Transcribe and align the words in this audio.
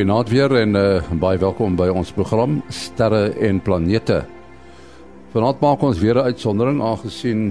Goeienaand 0.00 0.30
weer 0.32 0.52
en 0.56 0.76
uh, 0.80 1.08
baie 1.20 1.36
welkom 1.36 1.74
by 1.76 1.90
ons 1.92 2.08
program 2.16 2.54
Sterre 2.72 3.34
en 3.44 3.58
Planete. 3.60 4.22
Vanaand 5.34 5.60
maak 5.60 5.82
ons 5.84 5.98
weer 6.00 6.16
'n 6.16 6.32
uitsondering 6.32 6.80
aangesien 6.80 7.42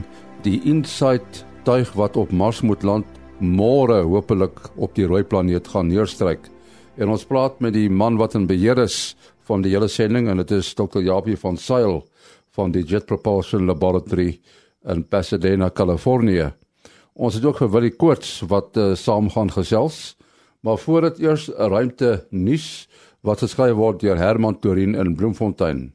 die 0.42 0.58
InSight 0.66 1.46
tuig 1.64 1.94
wat 1.94 2.18
op 2.18 2.32
Mars 2.32 2.64
moet 2.66 2.82
land 2.82 3.06
môre 3.38 4.02
hopelik 4.02 4.58
op 4.82 4.96
die 4.96 5.06
rooi 5.06 5.22
planeet 5.24 5.68
gaan 5.68 5.94
neerstryk. 5.94 6.50
En 6.98 7.10
ons 7.10 7.24
praat 7.24 7.60
met 7.60 7.74
die 7.74 7.90
man 7.90 8.18
wat 8.18 8.34
in 8.34 8.48
beheer 8.48 8.82
is 8.82 9.16
van 9.46 9.62
die 9.62 9.70
hele 9.70 9.88
sending 9.88 10.28
en 10.28 10.38
dit 10.38 10.52
is 10.52 10.74
Dr. 10.74 11.06
Japie 11.06 11.38
van 11.38 11.58
Sail 11.58 12.02
van 12.58 12.72
die 12.72 12.84
Jet 12.84 13.06
Propulsion 13.06 13.66
Laboratory 13.66 14.40
in 14.88 15.04
Pasadena, 15.04 15.70
Kalifornië. 15.70 16.52
Ons 17.14 17.36
het 17.36 17.46
ook 17.46 17.58
vir 17.58 17.70
Willie 17.70 17.96
Koorts 17.96 18.42
wat 18.42 18.76
uh, 18.78 18.96
saam 18.96 19.30
gaan 19.30 19.52
gesels. 19.52 20.18
Maar 20.60 20.78
voor 20.78 21.02
dit 21.02 21.20
eers 21.20 21.50
'n 21.50 21.70
ruimte 21.70 22.26
nuus 22.30 22.90
wat 23.22 23.40
geskryf 23.40 23.74
word 23.74 24.00
deur 24.00 24.18
Herman 24.18 24.60
Torin 24.60 24.96
in 24.96 25.16
Bloemfontein. 25.16 25.94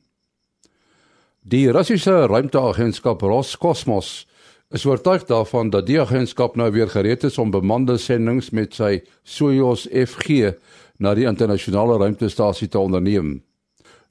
Die 1.40 1.70
Russiese 1.70 2.26
ruimteagentskap 2.26 3.20
Roscosmos 3.20 4.26
is 4.70 4.86
oortuig 4.86 5.24
daarvan 5.24 5.70
dat 5.70 5.86
die 5.86 6.00
agentskap 6.00 6.56
nou 6.56 6.70
weer 6.72 6.88
gereed 6.88 7.24
is 7.24 7.38
om 7.38 7.50
bemande 7.50 7.98
sendinge 7.98 8.48
met 8.52 8.74
sy 8.74 9.02
Soyuz 9.22 9.84
FG 9.88 10.54
na 10.98 11.14
die 11.14 11.26
internasionale 11.28 11.98
ruimtestasie 12.00 12.68
te 12.68 12.78
onderneem. 12.78 13.42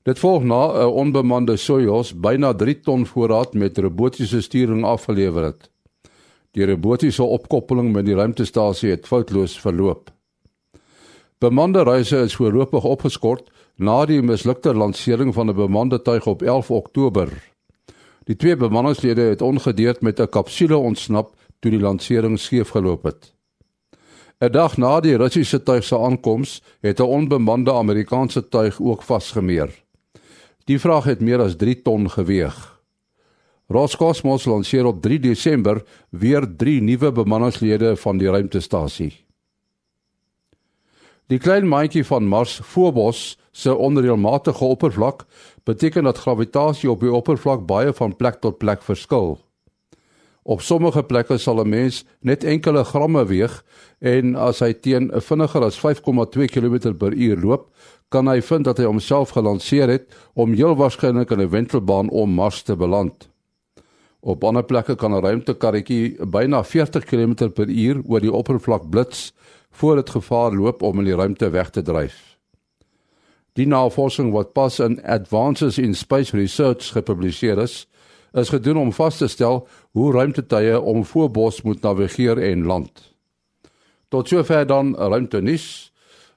Dit 0.03 0.19
volg 0.19 0.43
na 0.43 0.61
'n 0.83 0.93
onbemande 0.93 1.57
Soyuz 1.57 2.13
byna 2.13 2.53
3 2.53 2.79
ton 2.79 3.05
voorraad 3.05 3.53
met 3.53 3.77
robotiese 3.77 4.41
sturing 4.41 4.85
afgelewer 4.85 5.43
het. 5.43 5.69
Die 6.51 6.65
robotiese 6.65 7.23
opkoppeling 7.23 7.91
met 7.91 8.05
die 8.05 8.15
ruimtestasie 8.15 8.89
het 8.89 9.07
foutloos 9.07 9.59
verloop. 9.59 10.11
Bemande 11.43 11.83
reise 11.83 12.17
is 12.23 12.35
voorlopig 12.39 12.85
opgeskort 12.87 13.49
na 13.75 14.05
die 14.07 14.21
mislukte 14.23 14.71
lansering 14.73 15.33
van 15.35 15.49
'n 15.49 15.55
bemande 15.55 16.01
tuig 16.01 16.25
op 16.25 16.41
11 16.41 16.71
Oktober. 16.71 17.27
Die 18.23 18.35
twee 18.35 18.55
bemanningslede 18.55 19.21
het 19.21 19.41
ongedeerd 19.41 20.01
met 20.01 20.19
'n 20.19 20.29
kapsule 20.29 20.77
ontsnap 20.77 21.35
toe 21.59 21.71
die 21.71 21.79
lansering 21.79 22.39
skeefgeloop 22.39 23.03
het. 23.03 23.33
'n 24.39 24.51
Dag 24.51 24.77
na 24.77 24.99
die 24.99 25.17
Russiese 25.17 25.63
tuig 25.63 25.83
se 25.83 25.97
aankoms 25.99 26.61
het 26.81 26.99
'n 26.99 27.11
onbemande 27.17 27.73
Amerikaanse 27.73 28.49
tuig 28.49 28.81
ook 28.81 29.03
vasgemeer. 29.03 29.83
Die 30.63 30.79
vraag 30.79 31.03
het 31.03 31.19
meer 31.19 31.39
as 31.39 31.55
3 31.55 31.81
ton 31.81 32.09
geweg. 32.09 32.81
Roscosmos 33.67 34.45
lanseer 34.45 34.85
op 34.85 35.01
3 35.01 35.19
Desember 35.19 35.83
weer 36.09 36.55
3 36.57 36.81
nuwe 36.81 37.11
bemanningslede 37.11 37.95
van 37.95 38.17
die 38.17 38.29
ruimtestasie. 38.29 39.23
Die 41.33 41.39
klein 41.41 41.65
maatjie 41.65 42.03
van 42.05 42.27
Mars, 42.29 42.59
Phobos, 42.61 43.39
se 43.57 43.73
onreëlmatige 43.73 44.65
oppervlak 44.65 45.23
beteken 45.65 46.05
dat 46.05 46.19
gravitasie 46.21 46.91
op 46.91 47.01
die 47.01 47.09
oppervlak 47.09 47.63
baie 47.65 47.93
van 47.97 48.13
plek 48.13 48.37
tot 48.43 48.59
plek 48.61 48.83
verskil. 48.85 49.39
Op 50.43 50.61
sommige 50.61 51.01
plekke 51.09 51.39
sal 51.41 51.63
'n 51.63 51.69
mens 51.69 52.03
net 52.21 52.43
enkele 52.43 52.83
gramme 52.83 53.25
weeg 53.25 53.63
en 53.99 54.35
as 54.35 54.59
hy 54.59 54.73
teen 54.73 55.09
'n 55.09 55.21
vinniger 55.21 55.63
as 55.63 55.79
5,2 55.79 56.45
km/h 56.45 57.41
loop, 57.43 57.69
kan 58.09 58.27
hy 58.27 58.41
vind 58.41 58.65
dat 58.65 58.77
hy 58.77 58.85
homself 58.85 59.29
gelanseer 59.29 59.89
het 59.89 60.05
om 60.33 60.53
heel 60.53 60.75
waarskynlik 60.75 61.31
in 61.31 61.41
'n 61.41 61.49
wentelbaan 61.49 62.09
om 62.09 62.29
Mars 62.29 62.61
te 62.61 62.75
beland. 62.75 63.29
Op 64.19 64.43
ander 64.43 64.63
plekke 64.63 64.95
kan 64.95 65.11
'n 65.11 65.23
ruimtekarretjie 65.23 66.25
byna 66.25 66.63
40 66.63 67.05
km/h 67.05 68.01
oor 68.05 68.19
die 68.19 68.33
oppervlak 68.33 68.89
blits 68.89 69.33
voor 69.73 69.95
dit 70.01 70.09
gevaar 70.09 70.53
loop 70.53 70.81
om 70.81 70.99
in 71.01 71.09
die 71.09 71.15
ruimte 71.17 71.49
weg 71.49 71.69
te 71.69 71.81
dryf. 71.81 72.37
Die 73.53 73.67
navorsing 73.69 74.31
wat 74.33 74.53
pas 74.53 74.79
in 74.81 74.97
Advances 75.03 75.77
in 75.77 75.93
Space 75.95 76.33
Research 76.37 76.93
gepubliseer 76.95 77.57
is, 77.61 77.83
is 78.33 78.49
gedoen 78.49 78.77
om 78.77 78.93
vas 78.93 79.17
te 79.17 79.27
stel 79.29 79.67
hoe 79.93 80.11
ruimtetuie 80.13 80.79
om 80.79 81.03
voorbos 81.05 81.61
moet 81.61 81.81
navigeer 81.81 82.41
en 82.41 82.65
land. 82.65 83.13
Tot 84.09 84.27
sover 84.27 84.65
dan 84.65 84.95
'n 84.97 85.09
ruimtenis 85.09 85.93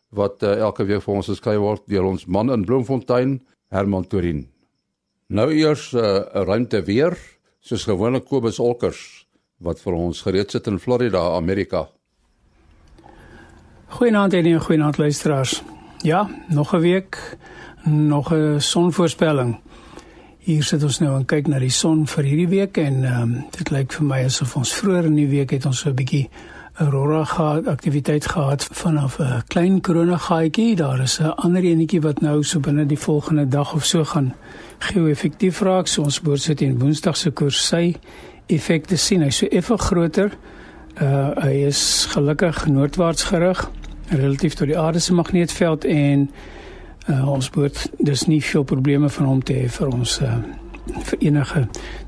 wat 0.08 0.42
uh, 0.42 0.56
elke 0.58 0.84
week 0.84 1.02
vir 1.02 1.14
ons 1.14 1.28
geskryf 1.28 1.58
word 1.58 1.82
deur 1.88 2.04
ons 2.04 2.26
man 2.26 2.52
in 2.52 2.64
Bloemfontein, 2.64 3.40
Herman 3.68 4.06
Torin. 4.06 4.46
Nou 5.28 5.50
eers 5.52 5.92
eh, 5.92 6.00
'n 6.00 6.38
uh, 6.38 6.44
ruimte 6.46 6.82
weer, 6.82 7.16
soos 7.60 7.84
gewoonlik 7.84 8.24
Kobus 8.24 8.58
Olkers 8.58 9.26
wat 9.58 9.80
vir 9.80 9.92
ons 9.92 10.22
gereed 10.22 10.50
sit 10.50 10.66
in 10.66 10.78
Florida, 10.78 11.34
Amerika. 11.36 11.88
Goeienaand 13.88 14.32
en 14.32 14.44
'n 14.44 14.60
goeienaand 14.60 14.98
luisteraars. 14.98 15.62
Ja, 15.98 16.28
nog 16.48 16.74
'n 16.74 16.78
week, 16.78 17.36
nog 17.84 18.32
'n 18.32 18.54
sonvoorspelling. 18.58 19.58
Hier 20.38 20.62
sit 20.62 20.82
ons 20.82 20.98
nou 20.98 21.16
en 21.16 21.24
kyk 21.24 21.46
na 21.46 21.58
die 21.58 21.70
son 21.70 22.06
vir 22.06 22.24
hierdie 22.24 22.48
week 22.48 22.76
en 22.76 23.04
ehm 23.04 23.22
um, 23.22 23.44
dit 23.50 23.70
lyk 23.70 23.92
vir 23.92 24.04
my 24.04 24.24
asof 24.24 24.56
ons 24.56 24.74
vroeër 24.74 25.04
in 25.04 25.14
die 25.14 25.28
week 25.28 25.50
het 25.50 25.66
ons 25.66 25.78
so 25.78 25.88
'n 25.88 25.94
bietjie 25.94 26.28
aurora 26.74 27.24
gehad, 27.24 27.66
aktiwiteit 27.66 28.26
gehad 28.26 28.68
vanaf 28.72 29.18
'n 29.18 29.42
klein 29.46 29.80
korona 29.80 30.16
gaatjie. 30.16 30.76
Daar 30.76 31.00
is 31.00 31.20
'n 31.20 31.34
ander 31.34 31.62
enetjie 31.62 32.00
wat 32.00 32.20
nou 32.20 32.42
so 32.42 32.60
binne 32.60 32.86
die 32.86 32.98
volgende 32.98 33.48
dag 33.48 33.74
of 33.74 33.84
so 33.84 34.04
gaan 34.04 34.34
geo-effektief 34.78 35.60
raak. 35.60 35.86
So 35.86 36.02
ons 36.02 36.20
behoort 36.20 36.42
sit 36.42 36.60
in 36.60 36.78
Woensdag 36.78 37.16
se 37.16 37.30
koers 37.30 37.66
sy 37.66 37.96
effekte 38.46 38.96
sien. 38.96 39.22
Hy's 39.22 39.36
so 39.36 39.46
effe 39.46 39.78
groter. 39.78 40.30
Uh 41.00 41.34
hy 41.44 41.66
is 41.66 42.06
gelukkig 42.08 42.66
noordwaarts 42.66 43.24
gerig 43.28 43.70
relatief 44.08 44.54
tot 44.54 44.66
die 44.66 44.78
aarde 44.78 44.98
se 44.98 45.14
magneetveld 45.14 45.84
en 45.84 46.30
uh, 47.08 47.28
ons 47.28 47.50
moet 47.50 47.90
dus 47.98 48.26
nie 48.26 48.42
veel 48.44 48.62
probleme 48.62 49.08
van 49.08 49.26
hom 49.26 49.42
te 49.42 49.52
hê 49.52 49.68
vir 49.68 49.92
ons 49.92 50.20
uh, 50.22 50.38
vir 51.10 51.18
enige 51.18 51.66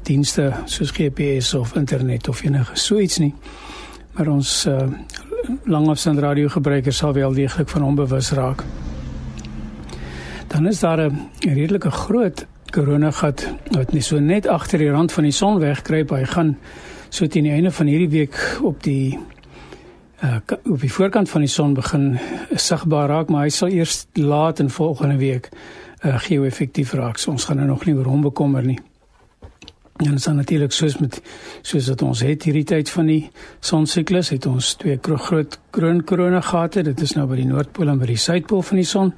dienste 0.08 0.52
soos 0.64 0.94
GPS 0.94 1.54
of 1.54 1.74
internet 1.76 2.28
of 2.28 2.42
enige 2.42 2.76
so 2.78 2.98
iets 2.98 3.18
nie. 3.18 3.34
Maar 4.14 4.32
ons 4.32 4.66
uh, 4.66 4.86
langafstand 5.64 6.18
radio 6.18 6.48
gebruikers 6.48 6.96
sal 6.96 7.12
wel 7.12 7.32
deeglik 7.32 7.68
van 7.68 7.82
hom 7.82 7.94
bewus 7.98 8.30
raak. 8.32 8.64
Dan 10.48 10.66
is 10.66 10.80
daar 10.80 11.10
'n 11.10 11.28
redelike 11.40 11.90
groot 11.90 12.46
koronagat 12.70 13.48
wat 13.70 13.92
net 13.92 14.04
so 14.04 14.18
net 14.18 14.46
agter 14.46 14.78
die 14.78 14.90
rand 14.90 15.12
van 15.12 15.24
die 15.24 15.32
son 15.32 15.58
wegkruip. 15.58 16.10
Hy 16.10 16.24
gaan 16.24 16.56
so 17.08 17.26
teen 17.26 17.48
die 17.48 17.52
einde 17.52 17.70
van 17.70 17.86
hierdie 17.86 18.10
week 18.12 18.38
op 18.62 18.82
die 18.82 19.18
uh, 20.24 20.40
op 20.64 20.80
die 20.80 20.92
voorkant 20.92 21.30
van 21.30 21.44
die 21.44 21.50
son 21.50 21.74
begin 21.74 22.18
sigbaar 22.54 23.08
raak, 23.08 23.30
maar 23.30 23.46
hy 23.46 23.52
sal 23.54 23.72
eers 23.72 24.06
laat 24.18 24.60
in 24.60 24.70
volgende 24.70 25.16
week 25.20 25.48
uh, 26.04 26.18
geo-effektief 26.26 26.92
raak. 26.98 27.18
So 27.18 27.30
ons 27.30 27.44
gaan 27.48 27.60
nou 27.62 27.68
nog 27.68 27.86
nie 27.86 27.94
oor 27.96 28.08
hom 28.10 28.22
bekommer 28.26 28.66
nie. 28.66 28.78
En 29.98 30.14
dan 30.14 30.36
natuurlik 30.36 30.72
soos 30.72 30.98
met 30.98 31.20
soos 31.62 31.88
wat 31.88 32.02
ons 32.02 32.20
het 32.22 32.44
hierdie 32.46 32.64
tyd 32.64 32.90
van 32.90 33.08
die 33.10 33.30
sonsiklus 33.60 34.30
het 34.30 34.46
ons 34.46 34.76
twee 34.78 34.98
groot 35.02 35.58
kroon 35.74 36.04
korona 36.04 36.40
gate. 36.40 36.82
Dit 36.86 37.00
is 37.02 37.16
nou 37.16 37.26
by 37.26 37.40
die 37.40 37.48
noordpool 37.48 37.90
en 37.90 37.98
by 37.98 38.06
die 38.06 38.20
suidpool 38.20 38.62
van 38.62 38.78
die 38.78 38.86
son. 38.86 39.12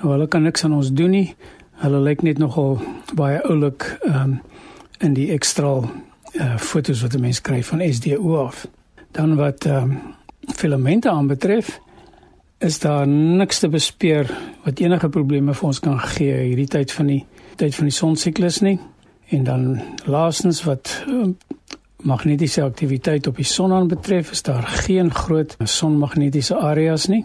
Nou 0.00 0.12
hulle 0.12 0.28
kan 0.28 0.44
niks 0.44 0.64
aan 0.64 0.76
ons 0.76 0.92
doen 0.92 1.10
nie. 1.16 1.34
Hulle 1.80 2.02
lyk 2.04 2.22
net 2.22 2.38
nogal 2.38 2.82
baie 3.16 3.40
oulik 3.48 3.88
um, 4.04 4.40
in 5.00 5.16
die 5.16 5.30
ekstra 5.32 5.78
uh, 6.32 6.56
fotos 6.58 7.02
wat 7.02 7.14
'n 7.14 7.20
mens 7.20 7.40
kry 7.40 7.62
van 7.62 7.92
SDO 7.92 8.36
af. 8.44 8.68
Dan 9.10 9.36
wat 9.36 9.64
um, 9.64 10.00
filamente 10.54 11.10
aanbetref 11.10 11.80
is 12.58 12.78
daar 12.78 13.08
niks 13.08 13.58
te 13.58 13.68
bespeer 13.68 14.38
wat 14.64 14.78
enige 14.78 15.08
probleme 15.08 15.54
vir 15.54 15.66
ons 15.66 15.80
kan 15.80 15.98
gee 15.98 16.34
hierdie 16.34 16.68
tyd 16.68 16.92
van 16.92 17.06
die 17.06 17.26
tyd 17.56 17.74
van 17.74 17.84
die 17.84 17.94
sonsiklus 17.94 18.60
nie. 18.60 18.78
En 19.28 19.44
dan 19.44 19.80
laastens 20.04 20.62
wat 20.64 21.04
uh, 21.08 21.28
magnetiese 22.02 22.62
aktiwiteit 22.62 23.26
op 23.26 23.36
die 23.36 23.44
son 23.44 23.72
aanbetref, 23.72 24.30
is 24.30 24.42
daar 24.42 24.62
geen 24.62 25.14
groot 25.14 25.56
sonmagnetiese 25.64 26.56
areas 26.56 27.06
nie. 27.06 27.24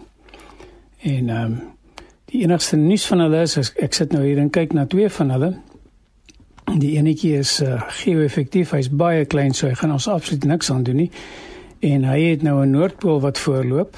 En 1.02 1.28
ehm 1.28 1.44
um, 1.44 1.62
die 2.26 2.42
enigste 2.42 2.76
nuus 2.76 3.06
van 3.06 3.20
hulle 3.22 3.40
is 3.46 3.72
ek 3.78 3.94
sit 3.94 4.12
nou 4.12 4.24
hier 4.24 4.38
en 4.42 4.50
kyk 4.50 4.72
na 4.74 4.86
twee 4.86 5.08
van 5.08 5.30
hulle. 5.30 5.52
Die 6.74 6.96
enetjie 6.96 7.36
is 7.38 7.60
uh, 7.62 7.80
geo-effektief, 8.02 8.72
hy's 8.74 8.88
baie 8.90 9.24
klein, 9.24 9.54
so 9.54 9.68
hy 9.68 9.74
gaan 9.74 9.92
ons 9.94 10.08
absoluut 10.08 10.44
niks 10.44 10.70
aan 10.70 10.82
doen 10.82 10.96
nie. 10.96 11.10
En 11.86 12.04
hy 12.04 12.20
het 12.30 12.42
nou 12.42 12.64
'n 12.64 12.70
noordpool 12.70 13.20
wat 13.20 13.38
voorloop. 13.38 13.96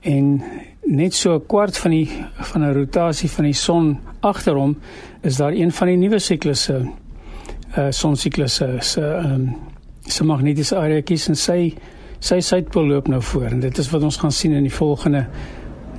En 0.00 0.42
net 0.86 1.14
so 1.14 1.34
'n 1.34 1.46
kwart 1.46 1.78
van 1.78 1.90
die 1.90 2.08
van 2.34 2.62
'n 2.62 2.72
rotasie 2.72 3.30
van 3.30 3.44
die 3.44 3.52
son 3.52 3.98
agter 4.20 4.54
hom 4.54 4.76
is 5.22 5.36
daar 5.36 5.52
een 5.52 5.72
van 5.72 5.86
die 5.86 5.96
nuwe 5.96 6.18
siklusse 6.18 6.86
uh 7.76 7.90
sonsiklusse 7.90 8.76
se 8.80 9.00
ehm 9.00 9.32
um, 9.32 9.56
se 10.06 10.24
magnetiese 10.24 10.76
areaatjies 10.76 11.28
en 11.28 11.36
sy 11.36 11.74
sy 12.18 12.40
suidpool 12.40 12.86
loop 12.86 13.08
nou 13.08 13.22
voor. 13.22 13.44
En 13.44 13.60
dit 13.60 13.78
is 13.78 13.90
wat 13.90 14.02
ons 14.02 14.16
gaan 14.16 14.32
sien 14.32 14.52
in 14.52 14.62
die 14.62 14.72
volgende 14.72 15.26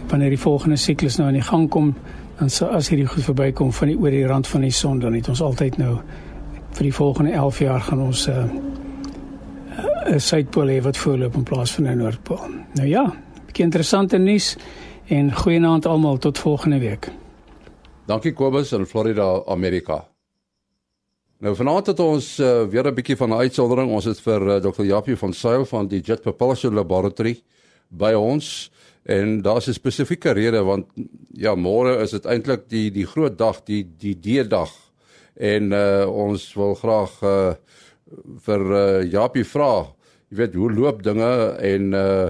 wanneer 0.07 0.29
die 0.29 0.39
volgende 0.39 0.75
siklus 0.75 1.17
nou 1.17 1.27
aan 1.27 1.33
die 1.33 1.49
gang 1.49 1.69
kom 1.69 1.95
dan 2.39 2.49
so 2.49 2.65
as 2.65 2.89
hierdie 2.89 3.07
goed 3.07 3.23
verbykom 3.23 3.73
van 3.73 3.87
die 3.87 3.97
oor 3.97 4.11
die 4.11 4.25
rand 4.27 4.47
van 4.47 4.61
die 4.61 4.71
son 4.71 4.99
dan 4.99 5.13
het 5.13 5.29
ons 5.29 5.41
altyd 5.41 5.77
nou 5.77 5.97
vir 6.71 6.83
die 6.83 6.93
volgende 6.93 7.31
11 7.31 7.59
jaar 7.59 7.81
gaan 7.81 8.01
ons 8.01 8.27
uh 8.27 8.45
'n 10.07 10.19
suidpool 10.19 10.67
hê 10.67 10.81
wat 10.81 10.97
voorloop 10.97 11.35
in 11.35 11.43
plaas 11.43 11.71
van 11.71 11.87
'n 11.87 11.97
noordpool. 11.97 12.39
Nou 12.73 12.87
ja, 12.87 13.03
'n 13.03 13.45
bietjie 13.45 13.63
interessante 13.63 14.17
nuus 14.17 14.57
En 15.07 15.35
goeienaand 15.35 15.85
almal 15.85 16.17
tot 16.17 16.37
volgende 16.37 16.79
week. 16.79 17.07
Dankie 18.05 18.33
Kobus 18.33 18.71
in 18.71 18.85
Florida, 18.85 19.43
Amerika. 19.45 20.07
Nou 21.39 21.55
vanaand 21.55 21.87
het 21.87 21.99
ons 21.99 22.39
uh, 22.39 22.65
weer 22.67 22.87
'n 22.87 22.93
bietjie 22.93 23.15
van 23.15 23.29
'n 23.29 23.39
uitsondering. 23.39 23.91
Ons 23.91 24.05
het 24.05 24.19
vir 24.19 24.41
uh, 24.41 24.55
Dr. 24.55 24.83
Japie 24.83 25.15
van 25.15 25.33
Sail 25.33 25.65
van 25.65 25.87
die 25.87 26.01
Jet 26.01 26.21
Propulsion 26.21 26.73
Laboratory 26.73 27.41
by 27.87 28.11
ons 28.13 28.71
en 29.07 29.41
daar's 29.41 29.67
'n 29.67 29.73
spesifieke 29.73 30.31
rede 30.31 30.63
want 30.63 30.85
ja, 31.31 31.55
môre 31.55 32.01
is 32.01 32.11
dit 32.11 32.25
eintlik 32.25 32.69
die 32.69 32.91
die 32.91 33.05
groot 33.05 33.37
dag, 33.37 33.63
die 33.63 33.87
die 33.97 34.15
D-dag. 34.19 34.71
En 35.35 35.71
uh, 35.71 36.05
ons 36.09 36.53
wil 36.53 36.75
graag 36.75 37.21
uh, 37.21 37.53
vir 38.45 38.61
uh, 38.71 39.11
Japie 39.11 39.45
vra, 39.45 39.85
jy 40.29 40.37
weet, 40.37 40.55
hoe 40.55 40.71
loop 40.73 41.03
dinge 41.03 41.55
en 41.61 41.93
uh, 41.93 42.29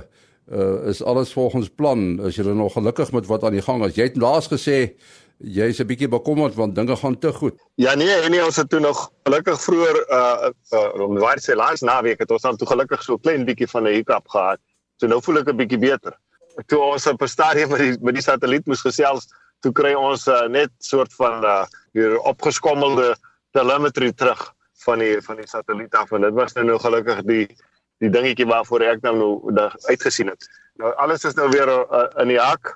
uh, 0.52 0.88
is 0.88 1.04
alles 1.04 1.34
volgens 1.34 1.70
plan? 1.70 2.20
Is 2.28 2.36
jy 2.36 2.44
nog 2.44 2.74
gelukkig 2.74 3.12
met 3.12 3.26
wat 3.26 3.44
aan 3.44 3.58
die 3.58 3.62
gang 3.62 3.86
is? 3.86 3.96
Jy 3.96 4.04
het 4.04 4.18
laas 4.18 4.48
gesê 4.52 4.94
jy's 5.38 5.80
'n 5.80 5.88
bietjie 5.88 6.10
bekommerd 6.10 6.56
want 6.56 6.76
dinge 6.76 6.96
gaan 6.96 7.20
te 7.20 7.34
goed. 7.34 7.56
Ja 7.76 7.96
nee, 7.96 8.22
en 8.22 8.32
nie 8.32 8.44
ons 8.46 8.56
het 8.56 8.70
toe 8.70 8.80
nog 8.80 9.12
gelukkig 9.24 9.62
vroeër 9.62 9.98
uh, 10.10 10.50
uh 10.74 11.02
om 11.08 11.18
waar 11.18 11.40
sê 11.40 11.56
laas 11.56 11.82
naweek 11.82 12.20
het 12.20 12.32
ons 12.32 12.42
dan 12.42 12.58
toe 12.58 12.68
gelukkig 12.68 13.04
so 13.04 13.14
'n 13.14 13.22
klein 13.22 13.46
bietjie 13.46 13.68
van 13.68 13.84
'n 13.84 13.94
hiccup 13.94 14.28
gehad. 14.28 14.60
So 14.98 15.08
nou 15.08 15.22
voel 15.22 15.38
ek 15.38 15.50
'n 15.50 15.58
bietjie 15.58 15.80
beter. 15.80 16.18
Toe 16.66 16.80
ons 16.82 17.08
op 17.08 17.22
'n 17.22 17.28
stadium 17.28 17.70
met 17.70 17.80
die 17.80 17.98
met 18.02 18.14
die 18.14 18.24
satelliet 18.24 18.66
moes 18.66 18.82
gesels, 18.82 19.28
toe 19.62 19.72
kry 19.72 19.94
ons 19.94 20.28
uh, 20.28 20.48
net 20.48 20.72
soort 20.80 21.14
van 21.14 21.44
uh 21.46 21.66
hier 21.94 22.20
opgeskommelde 22.20 23.16
telemetry 23.52 24.12
terug 24.12 24.54
van 24.86 25.00
die 25.00 25.22
van 25.22 25.36
die 25.36 25.48
satelliet 25.48 25.96
af 25.96 26.12
en 26.12 26.22
dit 26.22 26.34
was 26.34 26.54
nou 26.54 26.66
nou 26.66 26.80
gelukkig 26.80 27.22
die 27.30 27.46
die 27.98 28.10
dingetjie 28.10 28.46
waarvoor 28.46 28.82
ek 28.82 29.02
nou 29.02 29.16
nou 29.52 29.70
uitgesien 29.90 30.30
het. 30.30 30.50
Nou 30.78 30.94
alles 31.02 31.26
is 31.26 31.34
nou 31.34 31.50
weer 31.50 31.70
uh, 31.70 32.06
in 32.22 32.34
die 32.34 32.42
hak. 32.42 32.76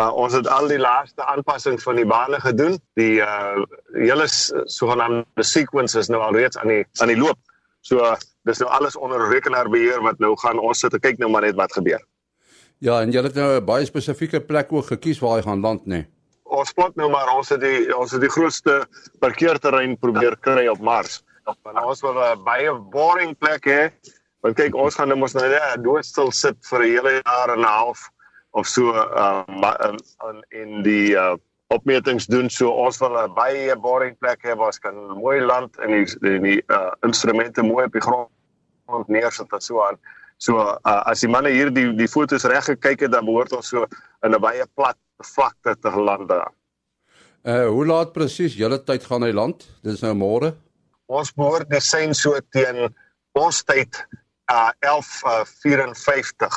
Uh, 0.00 0.08
ons 0.16 0.32
het 0.32 0.48
al 0.48 0.70
die 0.72 0.80
laaste 0.80 1.24
aanpassings 1.24 1.84
van 1.84 1.98
die 2.00 2.06
bane 2.08 2.40
gedoen. 2.40 2.78
Die 2.96 3.20
uh 3.20 3.60
hele 3.92 4.28
sogenaamde 4.64 5.44
sequence 5.44 5.98
is 5.98 6.08
nou 6.08 6.22
alreeds 6.22 6.56
aan 6.56 6.72
die 6.72 6.84
aan 7.00 7.12
die 7.12 7.20
loop. 7.20 7.38
So 7.80 8.00
uh, 8.00 8.16
dis 8.48 8.62
nou 8.62 8.70
alles 8.70 8.96
onder 8.96 9.28
rekenaarbeheer 9.28 10.00
wat 10.02 10.18
nou 10.18 10.36
gaan 10.40 10.58
ons 10.58 10.80
sit 10.80 10.94
en 10.96 11.00
kyk 11.00 11.18
nou 11.18 11.30
maar 11.30 11.44
net 11.44 11.58
wat 11.60 11.72
gebeur. 11.72 12.00
Ja, 12.82 12.96
en 12.98 13.12
jy 13.14 13.20
het 13.22 13.36
nou 13.38 13.60
'n 13.60 13.64
baie 13.64 13.84
spesifieke 13.86 14.40
plek 14.40 14.72
ook 14.72 14.86
gekies 14.86 15.20
waar 15.22 15.36
jy 15.36 15.42
gaan 15.42 15.60
land, 15.60 15.86
nê? 15.86 15.88
Nee. 15.88 16.06
Ons 16.42 16.72
plot 16.72 16.96
nou 16.96 17.10
maar 17.10 17.28
ons 17.36 17.48
het 17.48 17.60
die 17.60 17.96
ons 17.96 18.10
het 18.10 18.20
die 18.20 18.30
grootste 18.30 18.86
parkeerterrein 19.20 19.98
probeer 19.98 20.36
kry 20.40 20.66
op 20.66 20.80
Mars. 20.80 21.22
Want 21.62 21.84
ons 21.84 22.00
wil 22.00 22.18
'n 22.18 22.42
baie 22.44 22.72
boring 22.90 23.38
plek 23.38 23.66
hê. 23.66 23.90
Want 24.40 24.56
kyk, 24.56 24.74
ons 24.74 24.94
gaan 24.94 25.08
nou 25.08 25.18
mos 25.18 25.32
nou 25.32 25.48
net 25.48 25.84
doodstil 25.84 26.32
sit 26.32 26.56
vir 26.70 26.80
'n 26.82 26.90
hele 26.90 27.12
jaar 27.22 27.54
en 27.54 27.60
'n 27.60 27.64
half 27.64 28.10
of 28.50 28.66
so 28.66 28.90
uh 28.90 29.44
in 30.28 30.44
in 30.50 30.82
die 30.82 31.14
uh 31.14 31.36
opmetings 31.68 32.26
doen 32.26 32.50
so 32.50 32.70
ons 32.70 32.98
wil 32.98 33.16
'n 33.16 33.34
baie 33.34 33.76
boring 33.76 34.18
plek 34.18 34.42
hê 34.42 34.56
waar 34.56 34.66
ons 34.66 34.78
kan 34.78 34.94
mooi 34.94 35.40
land 35.40 35.78
en 35.78 35.88
die 35.88 36.34
in 36.34 36.42
die 36.42 36.62
uh 36.68 36.90
instrumente 37.02 37.62
mooi 37.62 37.84
op 37.84 37.92
die 37.92 38.00
grond 38.00 38.28
neersit 39.08 39.52
en 39.52 39.60
so 39.60 39.82
aan. 39.84 39.98
So 40.42 40.58
uh, 40.58 41.02
as 41.06 41.22
die 41.22 41.30
manne 41.30 41.52
hier 41.54 41.70
die 41.70 41.92
die 41.98 42.08
fotos 42.10 42.44
reg 42.50 42.66
gekyk 42.66 43.06
het 43.06 43.12
dan 43.12 43.26
behoort 43.28 43.52
ons 43.52 43.68
so 43.68 43.86
in 44.26 44.34
'n 44.34 44.40
baie 44.40 44.66
plat 44.74 44.98
vlakte 45.22 45.76
te 45.80 45.90
land 45.90 46.28
daar. 46.28 46.50
Uh 47.42 47.68
hoe 47.68 47.86
laat 47.86 48.12
presies 48.12 48.54
julle 48.54 48.78
tyd 48.78 49.04
gaan 49.04 49.22
hy 49.22 49.32
land? 49.32 49.66
Dis 49.82 50.02
nou 50.02 50.14
môre. 50.14 50.54
Ons 51.06 51.32
behoort 51.34 51.70
die 51.70 51.80
sein 51.80 52.14
so 52.14 52.38
teen 52.50 52.94
ons 53.38 53.62
tyd 53.64 53.98
uh 54.50 54.70
11:54 54.80 56.46
uh, 56.46 56.50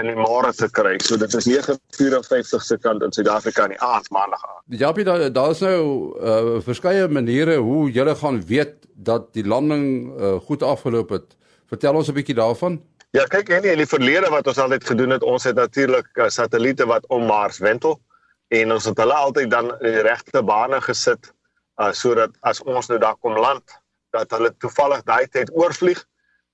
in 0.00 0.10
die 0.10 0.18
môre 0.18 0.52
te 0.56 0.68
kry. 0.70 0.96
So 1.02 1.16
dit 1.16 1.34
is 1.34 1.46
9:54 1.46 2.62
se 2.62 2.78
kant 2.78 3.02
in 3.02 3.12
Suid-Afrika 3.12 3.66
in 3.68 3.74
die 3.76 3.82
aand 3.82 4.10
maandag 4.10 4.42
aan. 4.48 4.62
Japie 4.78 5.04
daar 5.04 5.28
daar's 5.32 5.60
nou 5.60 5.82
uh 6.18 6.60
verskeie 6.64 7.08
maniere 7.08 7.56
hoe 7.56 7.90
jy 7.90 8.14
gaan 8.14 8.42
weet 8.46 8.86
dat 8.94 9.32
die 9.32 9.46
landing 9.46 10.10
uh 10.18 10.40
goed 10.40 10.62
afgeloop 10.62 11.10
het. 11.10 11.36
Vertel 11.72 11.96
ons 11.96 12.08
'n 12.08 12.14
bietjie 12.14 12.34
daarvan. 12.36 12.74
Ja, 13.16 13.24
kyk 13.24 13.48
en 13.48 13.64
in 13.64 13.78
die 13.80 13.88
verlede 13.88 14.28
wat 14.28 14.46
ons 14.46 14.58
altyd 14.58 14.84
gedoen 14.84 15.10
het, 15.10 15.22
ons 15.22 15.44
het 15.44 15.56
natuurlik 15.56 16.08
uh, 16.20 16.28
satelliete 16.28 16.84
wat 16.86 17.06
om 17.08 17.24
Mars 17.26 17.58
wentel 17.64 18.00
en 18.48 18.72
ons 18.72 18.84
het 18.84 18.98
hulle 19.00 19.14
altyd 19.14 19.50
dan 19.50 19.70
in 19.80 19.94
die 19.96 20.04
regte 20.04 20.42
bane 20.42 20.80
gesit 20.84 21.32
uh 21.80 21.88
sodat 21.96 22.36
as 22.40 22.60
ons 22.62 22.90
nou 22.92 22.98
daar 23.00 23.16
kom 23.24 23.38
land 23.40 23.64
dat 24.12 24.30
hulle 24.36 24.52
toevallig 24.60 25.00
daai 25.08 25.26
tyd 25.32 25.48
oorvlieg 25.56 26.04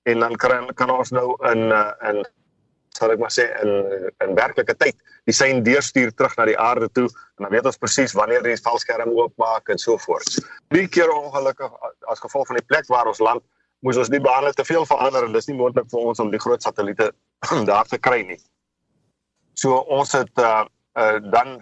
en 0.07 0.23
dan 0.23 0.37
kan 0.37 0.71
kan 0.75 0.91
ons 0.91 1.11
nou 1.11 1.35
in 1.51 1.67
uh, 1.75 1.91
in 2.11 2.23
sal 2.95 3.11
ek 3.11 3.19
maar 3.19 3.35
sê 3.35 3.51
in 3.63 3.75
in 4.23 4.39
werklike 4.39 4.79
tyd 4.79 4.95
die 5.27 5.35
sein 5.35 5.65
deurstuur 5.67 6.15
terug 6.15 6.39
na 6.39 6.47
die 6.47 6.59
aarde 6.71 6.89
toe 6.95 7.09
en 7.11 7.49
dan 7.49 7.55
weet 7.57 7.67
ons 7.67 7.83
presies 7.83 8.15
wanneer 8.15 8.47
die 8.47 8.59
valskerm 8.71 9.11
oopmaak 9.11 9.69
en 9.69 9.79
so 9.79 9.99
voort. 10.07 10.39
Drie 10.71 10.87
keer 10.87 11.11
ongelukkig 11.11 11.75
as 12.07 12.23
gevolg 12.23 12.47
van 12.47 12.63
die 12.63 12.69
plek 12.71 12.87
waar 12.87 13.11
ons 13.11 13.19
land 13.19 13.43
moes 13.87 13.99
ons 14.01 14.11
die 14.11 14.21
bane 14.23 14.53
te 14.57 14.65
veel 14.67 14.87
verander 14.87 15.27
en 15.27 15.35
dis 15.35 15.49
nie 15.51 15.57
moontlik 15.59 15.89
vir 15.93 16.11
ons 16.11 16.21
om 16.23 16.31
die 16.33 16.43
groot 16.43 16.63
satelliete 16.63 17.13
daar 17.71 17.89
te 17.89 17.99
kry 17.99 18.23
nie. 18.27 18.39
So 19.59 19.83
ons 19.99 20.15
het 20.19 20.43
uh, 20.43 20.65
uh 20.99 21.19
dan 21.33 21.59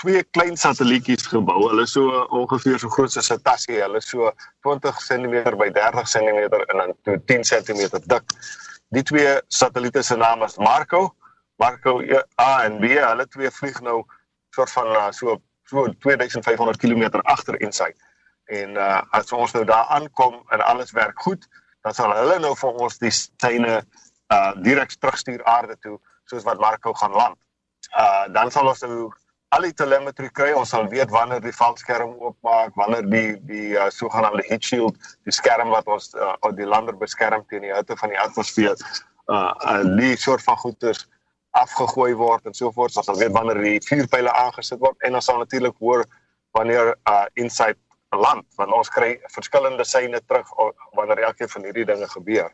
twee 0.00 0.22
klein 0.36 0.56
satellietjies 0.58 1.28
gebou. 1.30 1.68
Hulle 1.68 1.86
so 1.86 2.24
ongeveer 2.34 2.80
so 2.82 2.90
groot 2.92 3.12
soos 3.12 3.30
'n 3.32 3.42
tasie. 3.42 3.80
Hulle 3.82 4.00
so 4.00 4.32
20 4.66 5.00
cm 5.08 5.56
by 5.60 5.70
30 5.70 6.08
cm 6.14 6.40
en 6.72 6.80
dan 6.82 7.20
10 7.26 7.44
cm 7.50 7.82
dik. 8.06 8.24
Die 8.94 9.02
twee 9.02 9.40
satelliete 9.48 10.02
se 10.02 10.16
naam 10.16 10.42
is 10.42 10.56
Marco. 10.56 11.14
Marco 11.56 12.00
A 12.40 12.64
en 12.64 12.80
B. 12.80 12.96
Hulle 12.98 13.26
twee 13.28 13.50
vlieg 13.50 13.80
nou 13.80 14.04
soort 14.50 14.70
van 14.70 14.86
uh, 14.86 15.10
so 15.10 15.40
so 15.64 15.86
2500 15.98 16.76
km 16.76 17.20
agter 17.22 17.60
Insight. 17.60 17.96
En 18.52 18.76
uh 18.76 19.02
as 19.16 19.32
ons 19.32 19.52
nou 19.52 19.64
daar 19.64 19.86
aankom 19.96 20.42
en 20.52 20.64
alles 20.64 20.92
werk 20.92 21.20
goed, 21.22 21.46
dan 21.82 21.94
sal 21.94 22.12
hulle 22.12 22.38
nou 22.38 22.54
vir 22.56 22.82
ons 22.86 22.98
die 22.98 23.12
syne 23.14 23.76
uh 24.32 24.52
direk 24.64 24.96
terugstuur 25.00 25.44
aarde 25.44 25.76
toe 25.80 25.98
soos 26.24 26.44
wat 26.44 26.60
Marco 26.60 26.92
gaan 26.92 27.12
land. 27.12 27.38
Uh 27.96 28.32
dan 28.32 28.50
sal 28.50 28.68
ons 28.68 28.82
nou 28.84 29.12
al 29.54 29.68
die 29.68 29.74
telemetrie 29.76 30.30
kry. 30.34 30.52
Ons 30.56 30.72
sal 30.74 30.88
weet 30.92 31.12
wanneer 31.14 31.42
die 31.44 31.54
valskerm 31.54 32.14
oopmaak, 32.18 32.74
wanneer 32.80 33.06
die 33.08 33.26
die 33.48 33.74
uh, 33.76 33.88
sogenaamde 33.94 34.44
heat 34.48 34.64
shield, 34.64 34.98
die 35.28 35.34
skerm 35.34 35.70
wat 35.74 35.88
ons 35.90 36.12
uh, 36.18 36.34
die 36.58 36.68
lander 36.68 36.96
beskerm 36.98 37.44
teen 37.50 37.66
die 37.66 37.74
hitte 37.74 37.96
van 38.00 38.12
die 38.12 38.20
atmosfeer, 38.20 38.74
uh, 39.30 39.52
uh 39.52 39.80
die 39.98 40.14
soort 40.20 40.44
van 40.44 40.58
goeders 40.64 41.06
afgegooi 41.54 42.12
word 42.18 42.50
en 42.50 42.56
so 42.56 42.72
voort. 42.74 42.96
Ons 42.96 43.06
sal 43.06 43.20
weet 43.20 43.34
wanneer 43.36 43.62
die 43.62 43.78
vuurpyle 43.86 44.32
aangesit 44.34 44.82
word 44.82 45.06
en 45.06 45.20
ons 45.20 45.30
sal 45.30 45.40
natuurlik 45.42 45.76
hoor 45.80 46.04
wanneer 46.58 46.94
uh 47.10 47.24
inside 47.40 47.78
land, 48.16 48.46
want 48.56 48.72
ons 48.72 48.88
kry 48.88 49.20
verskillende 49.34 49.84
seine 49.84 50.20
terug 50.24 50.48
wanneer 50.92 51.18
elkeen 51.18 51.48
van 51.48 51.64
hierdie 51.64 51.84
dinge 51.84 52.08
gebeur. 52.08 52.52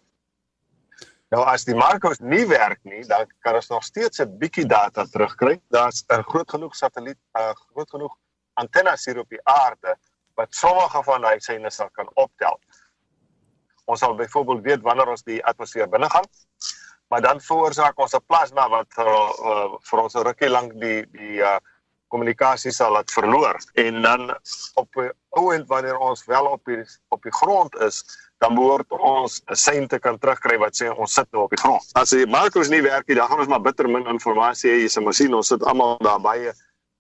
Nou 1.30 1.44
as 1.46 1.64
die 1.64 1.76
Marcos 1.78 2.18
nie 2.18 2.42
werk 2.50 2.80
nie, 2.82 3.04
dan 3.06 3.28
kan 3.44 3.54
ons 3.54 3.68
nog 3.70 3.84
steeds 3.86 4.20
'n 4.20 4.38
bietjie 4.38 4.66
data 4.66 5.04
terugkry. 5.04 5.60
Daar's 5.70 6.04
'n 6.08 6.22
groot 6.22 6.50
genoeg 6.50 6.74
satelliet, 6.74 7.18
'n 7.38 7.54
groot 7.72 7.90
genoeg 7.90 8.16
antennes 8.54 9.04
hier 9.04 9.18
op 9.18 9.28
die 9.28 9.40
aarde 9.44 9.96
wat 10.34 10.54
sommige 10.54 11.02
van 11.02 11.20
daai 11.20 11.40
seine 11.40 11.70
sal 11.70 11.90
kan 11.90 12.08
optel. 12.14 12.60
Ons 13.84 14.00
sal 14.00 14.14
byvoorbeeld 14.14 14.62
weet 14.62 14.82
wanneer 14.82 15.08
ons 15.08 15.22
die 15.22 15.44
atmosfeer 15.44 15.88
binne 15.88 16.10
gaan. 16.10 16.26
Maar 17.10 17.20
dan 17.20 17.40
veroorsaak 17.40 17.98
ons 17.98 18.14
'n 18.14 18.26
plasma 18.26 18.68
wat 18.68 18.98
uh, 18.98 19.04
uh, 19.04 19.74
vir 19.82 20.02
ons 20.02 20.14
'n 20.14 20.26
rukkie 20.28 20.48
lank 20.48 20.72
die 20.80 21.06
die 21.10 21.38
uh, 21.42 21.58
kommunikasie 22.12 22.72
sal 22.74 22.92
laat 22.96 23.10
verloor 23.14 23.56
en 23.80 24.02
dan 24.02 24.30
op 24.74 24.88
'n 24.96 25.10
oomblik 25.38 25.68
wanneer 25.68 25.98
ons 25.98 26.24
wel 26.26 26.46
op 26.46 26.64
die 26.64 26.82
op 27.08 27.22
die 27.22 27.32
grond 27.32 27.76
is, 27.86 28.02
dan 28.38 28.54
behoort 28.54 28.90
ons 28.90 29.42
'n 29.46 29.54
sein 29.54 29.86
te 29.88 29.98
kan 29.98 30.18
terugkry 30.18 30.58
wat 30.58 30.74
sê 30.82 30.90
ons 30.96 31.14
sit 31.14 31.26
nou 31.32 31.44
op 31.44 31.50
die 31.50 31.62
grond. 31.62 31.84
As 31.92 32.10
die 32.10 32.26
makros 32.26 32.68
nie 32.68 32.82
werk 32.82 33.06
nie, 33.08 33.16
dan 33.16 33.28
gaan 33.28 33.38
ons 33.38 33.48
maar 33.48 33.62
bitter 33.62 33.88
min 33.88 34.06
inligting 34.06 34.62
hê. 34.64 34.82
Jy 34.82 34.88
se 34.88 35.00
masjien, 35.00 35.34
ons 35.34 35.48
sit 35.48 35.62
almal 35.62 35.98
daar 35.98 36.20
baie 36.20 36.52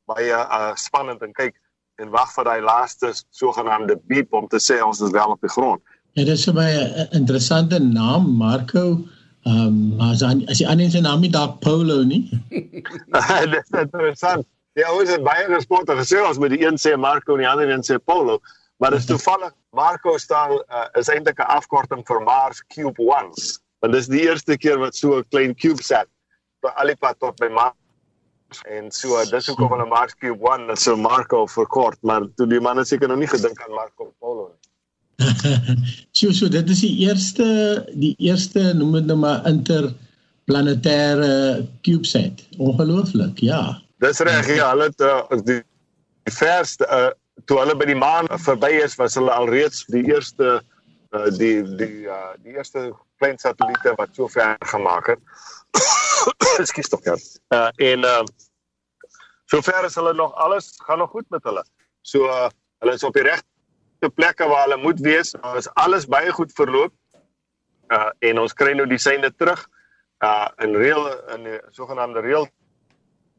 baie 0.06 0.34
uh, 0.34 0.74
spannend 0.74 1.22
en 1.22 1.32
kyk 1.32 1.54
en 2.02 2.10
wag 2.10 2.32
vir 2.34 2.44
daai 2.44 2.60
laaste 2.60 3.12
sogenaamde 3.30 3.96
beep 4.10 4.32
om 4.32 4.48
te 4.48 4.58
sê 4.58 4.80
ons 4.82 5.00
is 5.00 5.10
wel 5.10 5.30
op 5.30 5.40
die 5.40 5.50
grond. 5.50 5.82
Ja, 6.12 6.24
dit 6.24 6.38
is 6.38 6.48
'n 6.48 6.54
baie 6.54 7.08
interessante 7.12 7.78
naam, 7.78 8.36
Marco. 8.36 9.04
Ehm, 9.48 9.96
um, 9.96 10.00
as 10.00 10.22
as 10.22 10.58
jy 10.60 10.66
aan 10.68 10.90
sy 10.90 11.00
naam 11.00 11.20
nie 11.20 11.30
dalk 11.30 11.60
Polo 11.60 12.02
nie. 12.04 12.28
dit 13.54 13.64
is 13.64 13.78
interessant. 13.80 14.46
Ja, 14.78 14.92
ons 14.94 15.10
het 15.10 15.22
baie 15.26 15.48
gespotte 15.50 15.96
gesê 15.98 16.20
ons 16.22 16.38
met 16.38 16.52
die 16.54 16.62
een 16.62 16.78
sê 16.78 16.94
Marco 16.96 17.34
en 17.34 17.42
die 17.42 17.50
ander 17.50 17.70
een 17.70 17.82
sê 17.86 17.98
Polo. 17.98 18.38
Maar 18.78 18.94
dit 18.94 19.02
is 19.02 19.08
toevallig 19.12 19.52
Marco 19.76 20.16
staan 20.18 20.52
uh, 20.52 20.86
is 21.00 21.10
eintlik 21.10 21.42
'n 21.42 21.50
afkorting 21.58 22.04
vir 22.06 22.22
Mars 22.22 22.62
Cube 22.74 23.02
1. 23.02 23.34
Want 23.82 23.92
dis 23.96 24.06
die 24.06 24.22
eerste 24.28 24.56
keer 24.56 24.78
wat 24.78 24.96
so 24.96 25.18
'n 25.18 25.26
klein 25.30 25.54
cube 25.54 25.82
set 25.82 26.06
by 26.62 26.70
Alipad 26.76 27.18
tot 27.18 27.36
by 27.40 27.48
Mars 27.48 28.62
en 28.66 28.90
so 28.90 29.18
dis 29.30 29.46
hoekom 29.46 29.70
hulle 29.74 29.86
Mars 29.86 30.14
Cube 30.14 30.54
1 30.54 30.66
net 30.66 30.78
so 30.78 30.96
Marco 30.96 31.46
verkort, 31.46 31.98
maar 32.02 32.22
toe 32.36 32.46
die 32.46 32.60
manne 32.60 32.84
seker 32.84 33.08
nog 33.08 33.18
nie 33.18 33.30
gedink 33.30 33.62
aan 33.62 33.74
Marco 33.74 34.12
Polo 34.18 34.50
nie. 34.50 34.58
so 36.18 36.32
so 36.32 36.48
dit 36.48 36.70
is 36.70 36.80
die 36.80 36.96
eerste 37.08 37.46
die 37.94 38.14
eerste 38.18 38.74
noem 38.74 38.92
dit 38.92 39.06
nou 39.10 39.18
maar 39.18 39.42
interplanetêre 39.50 41.66
CubeSat. 41.82 42.46
Ongelooflik, 42.58 43.38
ja. 43.38 43.80
Dis 44.00 44.20
reg, 44.24 44.46
ja, 44.56 44.70
hulle 44.72 44.88
het 44.88 45.02
uh, 45.04 45.38
die, 45.44 45.58
die 46.24 46.32
verste 46.32 46.86
uh, 46.88 47.10
toe 47.44 47.58
hulle 47.60 47.74
by 47.76 47.88
die 47.90 47.98
maan 47.98 48.28
verby 48.40 48.70
is, 48.80 48.94
was 48.96 49.16
hulle 49.18 49.32
alreeds 49.34 49.82
die 49.92 50.02
eerste 50.08 50.60
uh, 51.12 51.26
die 51.36 51.60
die 51.76 52.06
uh, 52.08 52.30
die 52.40 52.56
eerste 52.56 52.90
klein 53.20 53.36
satelliete 53.40 53.92
wat 53.98 54.14
so 54.16 54.28
ver 54.32 54.56
gemaak 54.72 55.12
het. 55.12 55.20
Ekskuus 56.62 56.88
tog 56.92 57.04
ja. 57.04 57.16
Uh, 57.52 57.68
en 57.90 58.06
uh, 58.08 58.22
sover 59.52 59.84
is 59.88 59.98
hulle 60.00 60.14
nog 60.16 60.32
alles 60.34 60.72
gaan 60.86 61.02
nog 61.04 61.12
goed 61.12 61.28
met 61.28 61.44
hulle. 61.44 61.64
So 62.00 62.24
uh, 62.24 62.48
hulle 62.80 62.94
is 62.96 63.04
op 63.04 63.18
die 63.18 63.26
regte 63.26 64.10
plekke 64.16 64.48
waar 64.48 64.64
hulle 64.64 64.80
moet 64.80 65.02
wees. 65.04 65.34
Ons 65.44 65.68
alles 65.82 66.08
baie 66.08 66.32
goed 66.32 66.56
verloop. 66.56 66.94
Uh, 67.92 68.08
en 68.30 68.40
ons 68.40 68.56
kry 68.56 68.72
nou 68.78 68.88
die 68.88 69.00
seine 69.02 69.32
terug 69.34 69.66
uh 70.24 70.48
in 70.60 70.74
reël 70.76 71.06
in 71.34 71.46
die 71.48 71.60
sogenaamde 71.74 72.20
real 72.20 72.44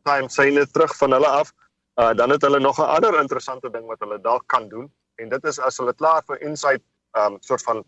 time 0.04 0.30
syne 0.30 0.66
terug 0.72 0.96
van 0.98 1.12
hulle 1.12 1.28
af. 1.28 1.54
Uh 1.96 2.14
dan 2.14 2.30
het 2.30 2.42
hulle 2.42 2.60
nog 2.60 2.80
'n 2.80 2.92
ander 2.96 3.20
interessante 3.20 3.70
ding 3.70 3.86
wat 3.86 4.00
hulle 4.00 4.22
dalk 4.22 4.44
kan 4.48 4.70
doen 4.70 4.92
en 5.16 5.30
dit 5.30 5.44
is 5.44 5.60
as 5.60 5.78
hulle 5.78 5.94
klaar 5.94 6.24
vir 6.26 6.42
insight 6.42 6.82
um 7.18 7.38
soort 7.40 7.64
van 7.64 7.84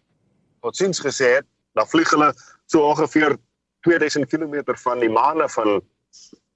totsiens 0.61 0.99
gesê 0.99 1.27
het, 1.39 1.45
dan 1.73 1.87
vlieg 1.87 2.09
hulle 2.09 2.33
so 2.65 2.81
ongeveer 2.81 3.37
2000 3.81 4.27
km 4.27 4.75
van 4.75 4.99
die 4.99 5.09
maane 5.09 5.49
van 5.49 5.81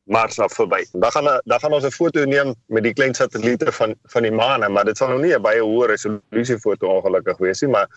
Mars 0.07 0.39
af 0.39 0.53
verby. 0.55 0.85
Dan 0.91 1.11
gaan 1.11 1.41
dan 1.43 1.59
gaan 1.59 1.73
ons 1.73 1.83
'n 1.83 1.91
foto 1.91 2.25
neem 2.25 2.55
met 2.65 2.83
die 2.83 2.93
klein 2.93 3.13
satelliete 3.13 3.71
van 3.71 3.95
van 4.03 4.21
die 4.21 4.31
maan, 4.31 4.71
maar 4.71 4.85
dit 4.85 4.97
sal 4.97 5.09
nog 5.09 5.21
nie 5.21 5.35
'n 5.35 5.41
baie 5.41 5.61
hoë 5.61 5.85
resolusie 5.85 6.59
foto 6.59 6.87
ongelukkig 6.87 7.37
wees 7.37 7.61
nie, 7.61 7.71
maar 7.71 7.87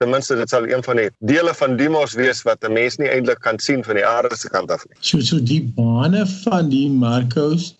ten 0.00 0.08
minste 0.10 0.36
dit 0.38 0.48
sal 0.48 0.64
een 0.68 0.82
van 0.84 0.96
die 0.96 1.08
dele 1.28 1.52
van 1.54 1.76
Dimos 1.76 2.14
wees 2.16 2.40
wat 2.48 2.64
'n 2.64 2.72
mens 2.72 2.96
nie 2.96 3.08
eintlik 3.08 3.40
kan 3.44 3.58
sien 3.58 3.84
van 3.84 3.98
die 4.00 4.06
aarde 4.06 4.36
se 4.36 4.48
kant 4.48 4.70
af 4.70 4.84
nie. 4.88 4.96
So 5.00 5.20
so 5.20 5.40
die 5.52 5.60
bane 5.76 6.26
van 6.44 6.70
die 6.72 6.88
Marcos 6.88 7.74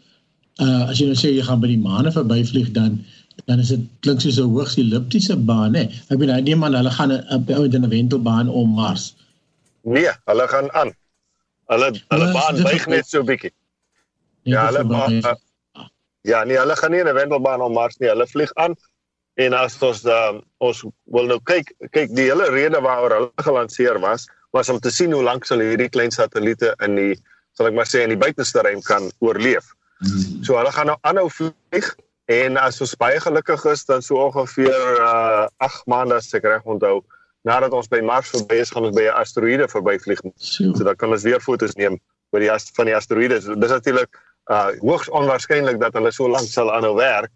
uh 0.61 0.91
as 0.91 0.99
jy 1.01 1.07
nou 1.09 1.17
sê 1.17 1.33
jy 1.33 1.45
gaan 1.49 1.61
by 1.65 1.71
die 1.73 1.81
maane 1.89 2.13
verbyvlieg 2.13 2.73
dan 2.77 3.01
dan 3.47 3.59
is 3.65 3.69
dit 3.73 3.81
klink 4.05 4.21
soos 4.21 4.39
'n 4.39 4.53
hoogs 4.53 4.77
elliptiese 4.77 5.37
baan 5.37 5.75
hè. 5.75 5.85
Ek 6.11 6.19
bedoel 6.19 6.35
hy 6.35 6.41
neem 6.41 6.65
aan 6.65 6.77
hulle 6.81 6.93
gaan 6.99 7.13
'n 7.13 7.55
ou 7.57 7.65
in 7.65 7.85
'n 7.85 7.89
wentelbaan 7.89 8.49
om 8.49 8.69
Mars. 8.75 9.15
Nee, 9.83 10.13
hulle 10.25 10.49
gaan 10.49 10.73
aan. 10.73 10.93
Hulle 11.73 11.89
hulle 12.09 12.27
ja, 12.27 12.33
baan 12.33 12.63
buig 12.63 12.87
net 12.87 13.09
so 13.09 13.25
bietjie. 13.25 13.53
Ja, 14.43 14.67
hulle 14.67 14.85
baan, 14.85 15.23
Ja, 16.23 16.45
nee, 16.45 16.59
hulle 16.59 16.77
gaan 16.77 16.91
nie 16.91 17.01
in 17.01 17.09
'n 17.09 17.15
wentelbaan 17.15 17.61
om 17.61 17.73
Mars 17.73 17.97
nie. 17.97 18.09
Hulle 18.09 18.27
vlieg 18.27 18.53
aan 18.55 18.77
En 19.41 19.57
as 19.57 19.79
ons 19.87 20.05
uh, 20.05 20.37
ons 20.61 20.83
wil 21.17 21.31
nou 21.31 21.39
kyk 21.49 21.73
kyk 21.95 22.13
die 22.17 22.29
hele 22.29 22.49
rede 22.53 22.81
waaroor 22.85 23.17
hulle 23.17 23.45
gelanseer 23.47 24.01
was 24.03 24.29
was 24.57 24.69
om 24.73 24.81
te 24.83 24.91
sien 24.91 25.13
hoe 25.15 25.23
lank 25.23 25.47
sal 25.47 25.63
hierdie 25.63 25.89
klein 25.95 26.13
satelliete 26.13 26.75
in 26.85 26.99
die 26.99 27.15
sal 27.57 27.71
ek 27.71 27.77
maar 27.79 27.89
sê 27.89 28.03
in 28.05 28.13
die 28.13 28.21
buitenste 28.21 28.63
ruim 28.67 28.83
kan 28.87 29.09
oorleef. 29.25 29.73
Hmm. 30.03 30.43
So 30.47 30.59
hulle 30.59 30.73
gaan 30.75 30.91
nou 30.91 30.99
aanhou 31.07 31.29
vlieg 31.33 31.89
en 32.31 32.59
as 32.61 32.81
ons 32.85 32.97
baie 32.99 33.21
gelukkig 33.23 33.65
is 33.73 33.87
dan 33.89 34.05
so 34.05 34.21
ongeveer 34.27 35.01
uh 35.07 35.47
8 35.67 35.89
maande 35.93 36.19
as 36.19 36.31
ek 36.37 36.49
reg 36.51 36.67
onthou 36.75 37.01
nadat 37.49 37.73
ons 37.73 37.89
by 37.89 38.03
Mars 38.05 38.33
verby 38.35 38.61
is 38.61 38.73
gaan 38.75 38.89
ons 38.91 38.97
by 38.97 39.09
'n 39.09 39.17
asteroïde 39.23 39.69
verbyvlieg. 39.73 40.21
So 40.37 40.85
dan 40.85 40.97
kan 40.97 41.17
ons 41.17 41.25
weer 41.25 41.41
foto's 41.41 41.77
neem 41.81 41.97
oor 42.31 42.41
die 42.45 42.53
van 42.77 42.87
die 42.87 42.97
asteroïdes. 42.97 43.49
Dis 43.57 43.77
natuurlik 43.79 44.11
uh 44.51 44.75
hoogs 44.83 45.09
onwaarskynlik 45.09 45.81
dat 45.81 45.95
hulle 45.97 46.13
so 46.13 46.29
lank 46.29 46.49
sal 46.49 46.73
aanhou 46.75 46.97
werk 46.99 47.31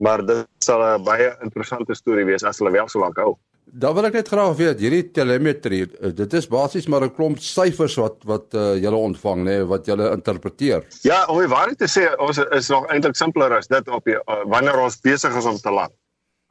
maar 0.00 0.24
dit 0.26 0.48
sal 0.64 0.82
'n 0.82 1.04
baie 1.04 1.30
interessante 1.44 1.94
storie 1.94 2.24
wees 2.24 2.44
as 2.44 2.58
hulle 2.58 2.72
wel 2.72 2.88
so 2.88 3.00
lank 3.00 3.16
hou. 3.16 3.36
Dan 3.72 3.94
wil 3.94 4.06
ek 4.08 4.16
net 4.18 4.28
graag 4.28 4.56
weet, 4.56 4.80
hierdie 4.82 5.10
telemetrie, 5.14 5.84
eh, 6.00 6.10
dit 6.10 6.32
is 6.34 6.48
basies 6.48 6.88
maar 6.88 7.04
'n 7.04 7.14
klomp 7.14 7.38
syfers 7.38 7.94
wat 7.96 8.16
wat 8.24 8.54
uh, 8.54 8.74
julle 8.74 8.96
ontvang 8.96 9.44
nê, 9.44 9.44
nee, 9.44 9.64
wat 9.64 9.86
julle 9.86 10.10
interpreteer. 10.10 10.82
Ja, 11.02 11.24
om 11.26 11.38
die 11.38 11.48
waarheid 11.48 11.78
te 11.78 11.86
sê, 11.86 12.10
ons 12.18 12.38
is 12.38 12.68
nog 12.68 12.88
eintlik 12.90 13.16
simpeler 13.16 13.52
as 13.52 13.68
dit 13.68 13.88
op 13.88 14.04
die 14.04 14.16
uh, 14.16 14.42
wanneer 14.44 14.78
ons 14.80 15.00
besig 15.00 15.36
is 15.36 15.44
om 15.44 15.56
te 15.56 15.70
land. 15.70 15.92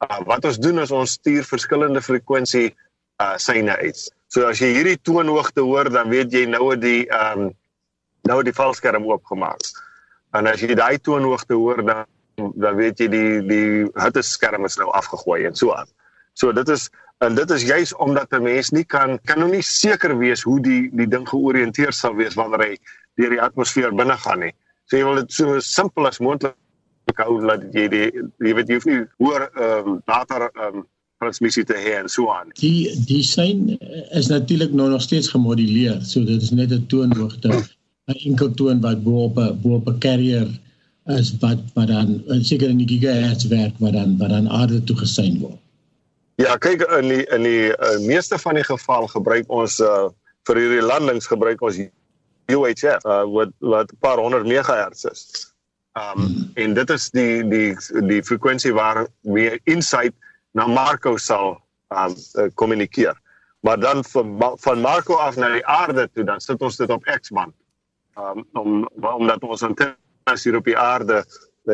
Uh, 0.00 0.20
wat 0.24 0.44
ons 0.44 0.58
doen 0.58 0.78
is 0.78 0.90
ons 0.90 1.10
stuur 1.10 1.44
verskillende 1.44 2.00
frekwensie 2.00 2.74
uh 3.20 3.36
syne 3.36 3.76
uit. 3.76 4.00
So 4.28 4.46
as 4.48 4.58
jy 4.58 4.72
hierdie 4.72 4.96
toonhoogte 5.02 5.60
hoor, 5.60 5.90
dan 5.90 6.08
weet 6.08 6.32
jy 6.32 6.46
nou 6.46 6.76
die 6.76 7.04
ehm 7.10 7.40
um, 7.40 7.50
nou 8.28 8.42
die 8.42 8.52
valskerm 8.52 9.04
oopgemaak. 9.04 9.60
En 10.32 10.46
as 10.46 10.60
jy 10.60 10.74
daai 10.74 10.98
toonhoogte 10.98 11.54
hoor, 11.54 11.84
dan 11.84 12.06
dan 12.54 12.76
weet 12.80 13.02
jy 13.02 13.08
die 13.12 13.40
die 13.48 13.70
hitteskerm 14.02 14.64
is 14.68 14.78
nou 14.80 14.90
afgegooi 14.98 15.44
en 15.48 15.56
so 15.58 15.74
aan. 15.76 15.88
So 16.34 16.52
dit 16.56 16.68
is 16.68 16.88
en 17.24 17.36
dit 17.36 17.50
is 17.50 17.66
juis 17.68 17.92
omdat 17.96 18.32
'n 18.32 18.42
mens 18.42 18.70
nie 18.70 18.84
kan 18.84 19.18
kan 19.24 19.38
nou 19.38 19.50
nie 19.50 19.62
seker 19.62 20.18
wees 20.18 20.42
hoe 20.42 20.60
die 20.60 20.90
die 20.92 21.08
ding 21.08 21.28
georiënteer 21.28 21.92
sal 21.92 22.14
wees 22.14 22.34
wanneer 22.34 22.64
hy 22.68 22.76
deur 23.20 23.30
die 23.30 23.42
atmosfeer 23.42 23.94
binne 23.94 24.16
gaan 24.16 24.40
nie. 24.46 24.54
So 24.88 24.96
jy 24.96 25.04
wil 25.04 25.20
dit 25.22 25.32
so 25.32 25.60
simpel 25.60 26.06
as 26.06 26.18
moontlik 26.18 27.20
hou 27.24 27.40
dat 27.46 27.66
jy 27.74 27.88
die 27.88 28.06
jy 28.46 28.54
weet 28.54 28.68
jy 28.68 28.78
hoef 28.78 28.88
nie 28.88 29.02
hoor 29.18 29.50
ehm 29.50 29.88
um, 29.88 30.00
data 30.06 30.48
ehm 30.48 30.80
um, 30.80 30.86
transmissie 31.20 31.64
te 31.68 31.76
hê 31.76 31.98
en 32.00 32.08
so 32.08 32.30
aan. 32.32 32.48
Die 32.60 32.88
die 33.08 33.22
sein 33.22 33.76
is 34.16 34.30
natuurlik 34.32 34.72
nou 34.72 34.88
nog 34.88 35.02
steeds 35.02 35.28
gemoduleer. 35.28 36.00
So 36.02 36.24
dit 36.24 36.42
is 36.42 36.50
net 36.50 36.72
'n 36.72 36.86
toonhoogte, 36.86 37.50
'n 38.08 38.18
enkel 38.30 38.50
toon 38.54 38.80
wat 38.80 39.02
bo 39.04 39.24
op 39.28 39.36
'n 39.38 39.60
bo 39.62 39.74
op 39.80 39.88
'n 39.88 39.98
carrier 39.98 40.48
is 41.06 41.32
wat 41.40 41.58
wat 41.74 41.88
dan 41.88 42.22
seker 42.44 42.68
in 42.68 42.78
die 42.78 42.88
gigahertz 42.88 43.46
werk 43.48 43.74
wat 43.78 43.92
dan 43.92 44.18
wat 44.18 44.28
dan 44.28 44.48
aarde 44.48 44.84
toe 44.84 44.96
gesien 44.96 45.40
word. 45.40 45.58
Ja, 46.40 46.56
kyk 46.56 46.82
in 46.98 47.08
die 47.08 47.24
in 47.36 47.42
die 47.42 47.70
uh, 47.72 47.98
meeste 48.06 48.38
van 48.38 48.54
die 48.54 48.64
geval 48.64 49.06
gebruik 49.06 49.48
ons 49.48 49.80
uh, 49.80 50.08
vir 50.48 50.56
hierdie 50.56 50.84
landings 50.84 51.26
gebruik 51.28 51.62
ons 51.62 51.80
UHF 52.50 53.04
uh, 53.04 53.24
wat 53.28 53.52
wat 53.58 53.92
'n 53.92 54.00
paar 54.00 54.18
honderd 54.18 54.46
megahertz 54.46 55.04
is. 55.04 55.50
Um 55.98 56.22
hmm. 56.22 56.50
en 56.54 56.74
dit 56.74 56.90
is 56.90 57.10
die 57.10 57.48
die 57.48 57.74
die 58.06 58.22
frekwensie 58.22 58.72
waar 58.72 59.06
we 59.20 59.60
insight 59.64 60.14
na 60.52 60.66
Marco 60.66 61.16
sal 61.16 61.60
um 61.88 62.14
kommunikeer. 62.54 63.16
Maar 63.60 63.80
dan 63.80 64.04
van 64.04 64.54
van 64.56 64.80
Marco 64.80 65.14
af 65.14 65.36
na 65.36 65.52
die 65.52 65.66
aarde 65.66 66.08
toe 66.12 66.24
dan 66.24 66.40
sit 66.40 66.62
ons 66.62 66.76
dit 66.76 66.90
op 66.90 67.04
X-band. 67.04 67.54
Um 68.16 68.46
om 68.52 68.88
omdat 69.00 69.42
ons 69.42 69.62
antenne 69.62 69.96
antennes 70.30 70.44
hier 70.44 70.56
op 70.56 70.64
die 70.64 70.78
aarde, 70.78 71.24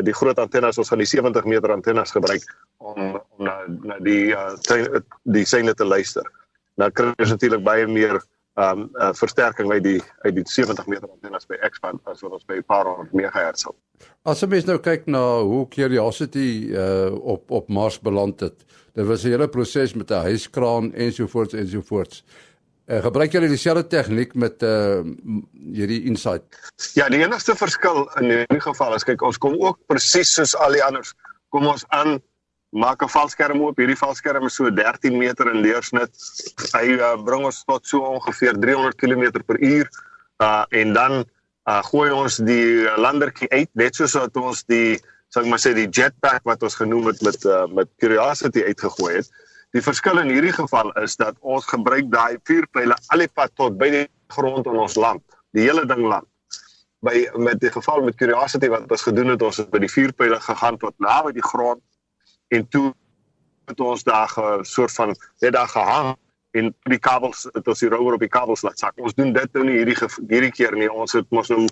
die 0.04 0.14
groot 0.14 0.38
antennes, 0.38 0.78
ons 0.78 0.88
gaan 0.88 1.00
die 1.00 1.08
70 1.08 1.44
meter 1.44 1.72
antennes 1.72 2.12
gebruik 2.12 2.44
om 2.78 3.16
om 3.16 3.44
na 3.44 3.64
na 3.66 3.98
die 4.00 4.32
uh, 4.32 4.56
die 5.24 5.44
seine 5.44 5.74
te 5.74 5.84
luister. 5.84 6.24
Nou 6.76 6.90
kry 6.90 7.12
ons 7.16 7.30
natuurlik 7.30 7.64
baie 7.64 7.86
meer 7.86 8.20
um 8.56 8.86
uh, 8.96 9.12
versterking 9.12 9.70
uit 9.72 9.82
die 9.84 10.00
uit 10.24 10.34
die 10.34 10.44
70 10.48 10.86
meter 10.86 11.08
antennes 11.08 11.46
by 11.46 11.56
X-band 11.68 12.00
as 12.08 12.22
wat 12.24 12.32
ons 12.32 12.46
by 12.48 12.56
'n 12.56 12.64
paar 12.64 12.86
honderd 12.86 13.12
megahertz 13.12 13.66
het. 13.66 13.76
As 14.24 14.40
jy 14.40 14.48
mens 14.48 14.64
nou 14.64 14.78
kyk 14.78 15.06
na 15.06 15.40
hoe 15.40 15.68
Curiosity 15.68 16.72
uh 16.72 17.12
op 17.12 17.50
op 17.50 17.68
Mars 17.68 18.00
beland 18.00 18.40
het. 18.40 18.64
Dit 18.94 19.06
was 19.06 19.24
'n 19.24 19.28
hele 19.28 19.48
proses 19.48 19.94
met 19.94 20.10
'n 20.10 20.24
hyskraan 20.24 20.92
ensovoorts 20.94 21.54
ensovoorts. 21.54 22.24
Uh, 22.86 23.00
gebruik 23.02 23.32
julle 23.34 23.48
dieselfde 23.50 23.82
tegniek 23.90 24.34
met 24.38 24.62
uh 24.62 25.02
hierdie 25.74 26.04
insight? 26.06 26.44
Ja, 26.94 27.08
die 27.10 27.18
enigste 27.24 27.56
verskil 27.58 28.04
in 28.20 28.30
hierdie 28.30 28.62
geval 28.62 28.94
is 28.94 29.02
kyk 29.02 29.24
ons 29.26 29.40
kom 29.42 29.56
ook 29.58 29.80
presies 29.90 30.30
soos 30.36 30.54
al 30.54 30.76
die 30.78 30.84
anders. 30.86 31.10
Kom 31.50 31.66
ons 31.66 31.82
aan 31.90 32.20
maak 32.70 33.02
'n 33.02 33.10
valskerm 33.10 33.64
oop. 33.64 33.80
Hierdie 33.82 33.98
valskerm 33.98 34.46
is 34.46 34.54
so 34.54 34.70
13 34.70 35.18
meter 35.18 35.50
in 35.50 35.66
deursnit. 35.66 36.14
Hy 36.76 36.94
uh, 36.94 37.16
bring 37.26 37.42
ons 37.50 37.64
tot 37.66 37.82
so 37.86 38.06
ongeveer 38.06 38.54
300 38.54 38.94
km 38.94 39.42
per 39.42 39.58
uur. 39.58 39.90
Uh 40.38 40.64
en 40.70 40.92
dan 40.92 41.24
uh 41.66 41.82
gooi 41.90 42.10
ons 42.14 42.36
die 42.36 42.86
landertjie 43.02 43.50
uit 43.50 43.70
net 43.74 43.98
soos 43.98 44.14
wat 44.14 44.36
ons 44.36 44.62
die 44.70 45.00
sal 45.34 45.42
ek 45.42 45.50
maar 45.50 45.58
sê 45.58 45.74
die 45.74 45.90
jetpack 45.90 46.46
wat 46.46 46.62
ons 46.62 46.78
genoem 46.78 47.10
het 47.10 47.22
met 47.26 47.44
uh, 47.50 47.66
met 47.66 47.90
Curiosity 47.98 48.62
uitgegooi 48.62 49.16
het. 49.16 49.30
Die 49.76 49.82
verskil 49.84 50.16
in 50.22 50.30
hierdie 50.32 50.54
geval 50.56 50.88
is 51.02 51.18
dat 51.20 51.36
ons 51.44 51.66
gebruik 51.68 52.06
daai 52.08 52.38
vuurpyle 52.48 52.94
al 53.12 53.20
die 53.20 53.28
pad 53.28 53.50
tot 53.60 53.74
by 53.76 53.90
die 53.92 54.06
grond 54.32 54.64
in 54.70 54.78
ons 54.80 54.94
land, 54.96 55.20
die 55.52 55.66
hele 55.66 55.82
ding 55.90 56.00
land. 56.08 56.24
By 57.04 57.26
met 57.36 57.60
die 57.60 57.68
geval 57.74 58.00
met 58.06 58.16
Curiosity 58.16 58.70
wat 58.72 58.88
ons 58.88 59.04
gedoen 59.04 59.34
het, 59.34 59.44
ons 59.44 59.60
het 59.60 59.68
by 59.74 59.82
die 59.84 59.90
vuurpyle 59.92 60.38
gegaan 60.40 60.78
tot 60.80 60.96
naby 61.04 61.34
die 61.36 61.44
grond 61.44 61.82
en 62.56 62.64
toe 62.72 62.86
het 63.68 63.82
ons 63.84 64.06
daar 64.06 64.32
'n 64.38 64.64
soort 64.64 64.96
van 64.96 65.12
net 65.44 65.52
daar 65.52 65.68
gehang 65.68 66.16
en 66.56 66.72
die 66.88 67.02
kabels 67.08 67.44
het 67.52 67.68
ons 67.68 67.84
die 67.84 67.92
rower 67.92 68.14
op 68.14 68.24
die 68.24 68.32
kabels 68.32 68.62
laat 68.62 68.78
sak. 68.78 68.94
Ons 68.96 69.14
doen 69.14 69.32
dit 69.32 69.52
nou 69.52 69.64
nie 69.64 69.76
hierdie 69.76 69.98
hierdie 70.28 70.52
keer 70.56 70.72
nie. 70.72 70.88
Ons 70.88 71.12
het 71.12 71.28
mos 71.30 71.48
nou 71.52 71.66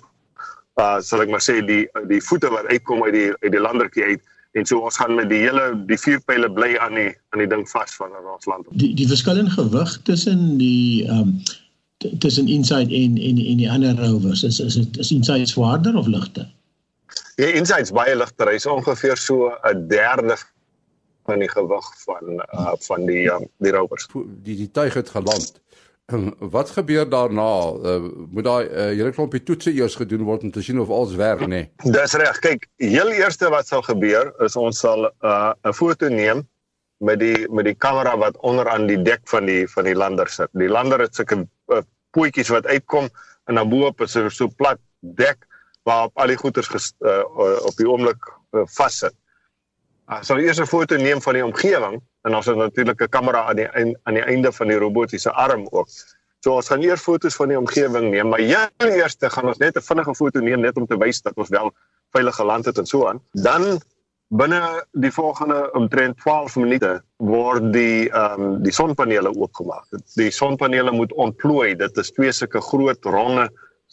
uh 0.77 1.01
sal 1.01 1.21
ek 1.21 1.29
maar 1.29 1.41
sê 1.41 1.65
die 1.65 1.87
die 2.05 2.21
voete 2.21 2.49
wat 2.51 2.65
uitkom 2.69 3.03
uit 3.03 3.13
die 3.13 3.29
uit 3.41 3.51
die 3.51 3.65
landertjie 3.67 4.03
uit 4.03 4.21
en 4.55 4.65
so 4.65 4.79
ons 4.87 4.97
gaan 4.97 5.15
met 5.15 5.29
die 5.29 5.41
hele 5.43 5.67
die 5.89 5.97
vuurpyle 5.99 6.49
bly 6.57 6.75
aan 6.79 6.95
die 6.95 7.11
aan 7.33 7.43
die 7.43 7.49
ding 7.51 7.65
vas 7.69 7.95
van 7.99 8.13
ons 8.23 8.47
land. 8.47 8.67
Die 8.81 8.93
die 8.95 9.07
verskil 9.09 9.41
in 9.41 9.51
gewig 9.51 9.95
tussen 10.07 10.57
die 10.61 11.03
ehm 11.07 11.35
um, 11.35 11.37
tussen 12.21 12.47
Insight 12.51 12.91
en 12.91 13.17
en 13.17 13.39
en 13.41 13.61
die 13.61 13.69
ander 13.71 13.95
rovers 13.99 14.43
is 14.43 14.59
is 14.63 14.77
dit 14.79 14.99
is 15.03 15.11
Insight 15.11 15.51
swaarder 15.51 15.95
of 15.95 16.07
ligter? 16.07 16.47
Ja, 17.35 17.47
Insight 17.47 17.89
is 17.89 17.95
baie 17.95 18.15
ligter. 18.15 18.51
Hy's 18.51 18.67
ongeveer 18.69 19.17
so 19.17 19.51
'n 19.71 19.87
derde 19.91 20.37
van 21.25 21.39
die 21.39 21.49
gewig 21.49 21.91
van 22.05 22.39
uh 22.53 22.73
van 22.87 23.05
die 23.05 23.25
um, 23.31 23.47
die 23.57 23.75
rovers. 23.75 24.07
Die 24.43 24.55
die 24.55 24.71
tuig 24.71 24.93
het 24.93 25.09
geland 25.09 25.59
Wat 26.39 26.69
gebeur 26.69 27.09
daarna? 27.09 27.73
Uh, 27.81 28.09
moet 28.29 28.45
daai 28.45 28.65
uh, 28.69 28.81
hele 28.93 29.11
klompie 29.11 29.41
toetse 29.43 29.71
eers 29.73 29.95
gedoen 29.97 30.21
word 30.27 30.43
om 30.45 30.51
te 30.53 30.61
sien 30.61 30.79
of 30.79 30.91
alles 30.93 31.15
werk, 31.17 31.41
nê? 31.41 31.47
Nee? 31.47 31.93
Dis 31.95 32.13
reg. 32.21 32.37
Kyk, 32.43 32.67
heel 32.77 33.09
eerste 33.17 33.49
wat 33.49 33.65
sal 33.65 33.81
gebeur 33.87 34.29
is 34.45 34.55
ons 34.55 34.79
sal 34.85 35.07
'n 35.09 35.09
uh, 35.25 35.73
foto 35.73 36.09
neem 36.09 36.45
met 37.01 37.19
die 37.19 37.49
met 37.49 37.65
die 37.65 37.73
kamera 37.73 38.13
wat 38.21 38.37
onder 38.37 38.69
aan 38.69 38.85
die 38.87 39.01
dek 39.01 39.25
van 39.33 39.49
die 39.49 39.65
van 39.67 39.89
die 39.89 39.97
lander 39.97 40.29
sit. 40.29 40.49
Die 40.53 40.69
lander 40.69 41.01
het 41.01 41.15
sulke 41.17 41.41
uh, 41.73 41.81
pootjies 42.13 42.53
wat 42.53 42.69
uitkom 42.69 43.09
en 43.49 43.55
dan 43.57 43.69
bo-op 43.69 44.01
is 44.01 44.15
'n 44.15 44.29
so 44.29 44.47
plat 44.47 44.79
dek 45.01 45.41
waarop 45.89 46.13
al 46.21 46.27
die 46.27 46.37
goeders 46.37 46.67
ges, 46.67 46.93
uh, 47.01 47.25
op 47.65 47.73
die 47.77 47.89
oomblik 47.89 48.29
vassit. 48.77 49.13
Uh, 49.13 49.24
sal 50.21 50.39
eers 50.39 50.59
'n 50.59 50.65
foto 50.65 50.95
neem 50.95 51.21
van 51.21 51.33
die 51.33 51.45
omgewing 51.45 52.01
en 52.21 52.35
ons 52.35 52.45
het 52.45 52.55
natuurlik 52.55 53.01
'n 53.01 53.09
kamera 53.09 53.45
aan 53.49 53.55
die 53.55 53.69
aan 54.03 54.13
die 54.13 54.23
einde 54.23 54.51
van 54.51 54.67
die 54.67 54.77
robotiese 54.77 55.31
arm 55.31 55.67
ook. 55.71 55.87
So 56.39 56.55
ons 56.55 56.67
gaan 56.67 56.81
eers 56.81 57.01
foto's 57.01 57.35
van 57.35 57.47
die 57.47 57.57
omgewing 57.57 58.11
neem, 58.11 58.29
maar 58.29 58.39
heel 58.39 58.69
eers 58.77 59.15
gaan 59.19 59.47
ons 59.47 59.57
net 59.57 59.75
'n 59.75 59.81
vinnige 59.81 60.15
foto 60.15 60.39
neem 60.39 60.59
net 60.59 60.77
om 60.77 60.85
te 60.85 60.97
wys 60.97 61.21
dat 61.21 61.33
ons 61.35 61.49
wel 61.49 61.73
veilig 62.11 62.35
geland 62.35 62.65
het 62.65 62.77
en 62.77 62.85
so 62.85 63.07
aan. 63.07 63.21
Dan 63.31 63.81
binne 64.27 64.85
die 64.91 65.11
volgende 65.11 65.71
omtrent 65.73 66.17
12 66.17 66.55
minute 66.55 67.03
word 67.17 67.73
die 67.73 68.09
ehm 68.09 68.41
um, 68.41 68.63
die 68.63 68.73
sonpanele 68.73 69.33
oopgemaak. 69.35 69.85
Die 70.15 70.31
sonpanele 70.31 70.91
moet 70.91 71.13
ontplooi. 71.13 71.75
Dit 71.75 71.97
is 71.97 72.11
twee 72.11 72.31
sulke 72.31 72.61
groot 72.61 73.05
ronde 73.05 73.49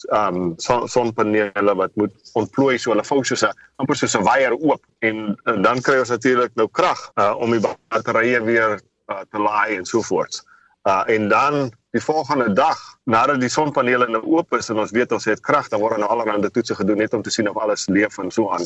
ehm 0.09 0.35
um, 0.35 0.53
son, 0.57 0.87
sonpanele 0.89 1.75
wat 1.75 1.91
moet 1.95 2.31
ontplooi 2.33 2.77
so 2.77 2.91
hulle 2.91 3.05
vou 3.07 3.23
soos 3.23 3.43
'n 3.43 3.51
amper 3.81 3.95
soos 3.95 4.15
'n 4.17 4.23
waier 4.23 4.53
oop. 4.53 4.81
En, 4.99 5.37
en 5.43 5.61
dan 5.61 5.81
kry 5.81 5.99
ons 5.99 6.09
natuurlik 6.09 6.55
nou 6.55 6.67
krag 6.71 7.11
uh, 7.15 7.35
om 7.37 7.51
die 7.51 7.61
batterye 7.89 8.41
weer 8.43 8.79
uh, 9.07 9.21
te 9.31 9.39
laai 9.39 9.77
en 9.77 9.85
so 9.85 10.01
voort. 10.01 10.43
Uh, 10.83 11.03
en 11.07 11.29
dan 11.29 11.71
die 11.91 12.01
volgende 12.01 12.53
dag 12.53 12.79
nadat 13.03 13.39
die 13.39 13.49
sonpanele 13.49 14.07
nou 14.07 14.23
oop 14.23 14.53
is 14.53 14.69
en 14.69 14.79
ons 14.79 14.91
weet 14.91 15.11
ons 15.11 15.25
het 15.25 15.39
krag, 15.39 15.69
dan 15.69 15.79
word 15.79 15.97
nou 15.97 16.09
allerlei 16.09 16.49
toetse 16.49 16.75
gedoen 16.75 16.97
net 16.97 17.13
om 17.13 17.21
te 17.21 17.31
sien 17.31 17.49
of 17.49 17.57
alles 17.57 17.87
leef 17.87 18.17
en 18.17 18.31
so 18.31 18.51
aan. 18.51 18.65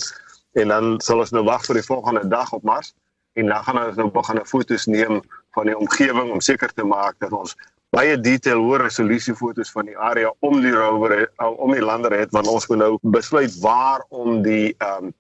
En 0.53 0.67
dan 0.67 0.99
sal 1.01 1.19
ons 1.19 1.31
nou 1.31 1.43
wag 1.43 1.65
vir 1.65 1.75
die 1.81 1.85
volgende 1.85 2.27
dag 2.27 2.53
op 2.53 2.63
Mars 2.63 2.93
en 3.37 3.51
dan 3.53 3.63
gaan 3.63 3.79
ons 3.85 3.97
nou 3.99 4.09
begin 4.13 4.39
foto's 4.49 4.85
neem 4.89 5.21
van 5.55 5.69
die 5.69 5.77
omgewing 5.77 6.31
om 6.33 6.41
seker 6.41 6.73
te 6.73 6.85
maak 6.85 7.17
dat 7.23 7.33
ons 7.37 7.55
baie 7.95 8.17
detail 8.19 8.61
hoë 8.63 8.81
resolusie 8.83 9.35
foto's 9.37 9.71
van 9.73 9.87
die 9.89 9.97
area 10.09 10.31
om 10.45 10.59
die 10.61 10.73
rover 10.75 11.27
om 11.47 11.73
die 11.75 11.85
lander 11.85 12.13
het 12.17 12.33
want 12.35 12.49
ons 12.51 12.67
moet 12.71 12.81
nou 12.83 12.91
besluit 13.17 13.53
waar 13.63 14.03
om 14.09 14.41
die 14.45 14.73
ehm 14.77 15.09
um, 15.09 15.15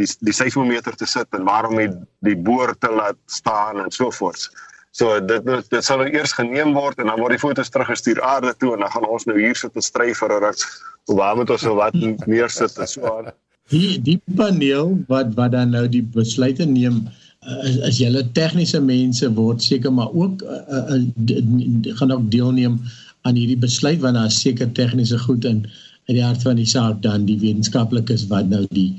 die 0.00 0.08
die 0.24 0.32
seismometer 0.32 0.94
te 0.96 1.06
sit 1.06 1.36
en 1.36 1.44
waarom 1.44 1.76
die 1.76 1.90
die 2.26 2.36
boor 2.48 2.72
te 2.80 2.88
laat 2.90 3.18
staan 3.26 3.82
en 3.82 3.90
so 3.92 4.10
voort. 4.10 4.46
So 4.92 5.18
dit 5.20 5.44
dit 5.44 5.84
sal 5.84 6.00
nou 6.00 6.08
eers 6.08 6.32
geneem 6.36 6.72
word 6.76 7.00
en 7.00 7.12
dan 7.12 7.20
word 7.20 7.36
die 7.36 7.42
foto's 7.42 7.70
teruggestuur 7.72 8.22
aarde 8.24 8.54
toe 8.56 8.72
en 8.74 8.86
dan 8.86 8.92
gaan 8.94 9.08
ons 9.08 9.28
nou 9.28 9.36
hier 9.38 9.56
sit 9.56 9.76
en 9.76 9.84
stry 9.84 10.14
vir 10.16 10.32
'n 10.32 10.42
ruk. 10.46 10.64
Waar 11.20 11.36
moet 11.36 11.50
ons 11.50 11.66
nou 11.68 11.76
wat 11.76 11.94
neersit 12.26 12.78
en 12.78 12.88
so 12.88 13.16
aan 13.16 13.32
die 13.70 13.98
die 14.02 14.18
paneel 14.36 14.96
wat 15.08 15.34
wat 15.38 15.52
dan 15.54 15.70
nou 15.76 15.84
die 15.88 16.02
besluite 16.02 16.64
neem 16.66 17.04
is, 17.42 17.76
is 17.88 17.98
julle 17.98 18.22
tegniese 18.38 18.80
mense 18.80 19.30
word 19.38 19.62
seker 19.62 19.92
maar 19.94 20.12
ook 20.14 20.42
uh, 20.42 20.82
uh, 20.96 21.96
gaan 21.98 22.14
ook 22.14 22.28
deelneem 22.30 22.78
aan 23.22 23.38
hierdie 23.38 23.58
besluit 23.58 24.00
want 24.02 24.18
daar 24.18 24.30
is 24.30 24.40
seker 24.40 24.70
tegniese 24.72 25.18
goed 25.18 25.44
in 25.44 25.66
in 26.10 26.18
die 26.18 26.24
hart 26.24 26.42
van 26.42 26.58
die 26.58 26.66
saak 26.66 27.02
dan 27.02 27.26
die 27.26 27.38
wetenskaplikes 27.38 28.26
wat 28.30 28.48
nou 28.50 28.64
die 28.70 28.90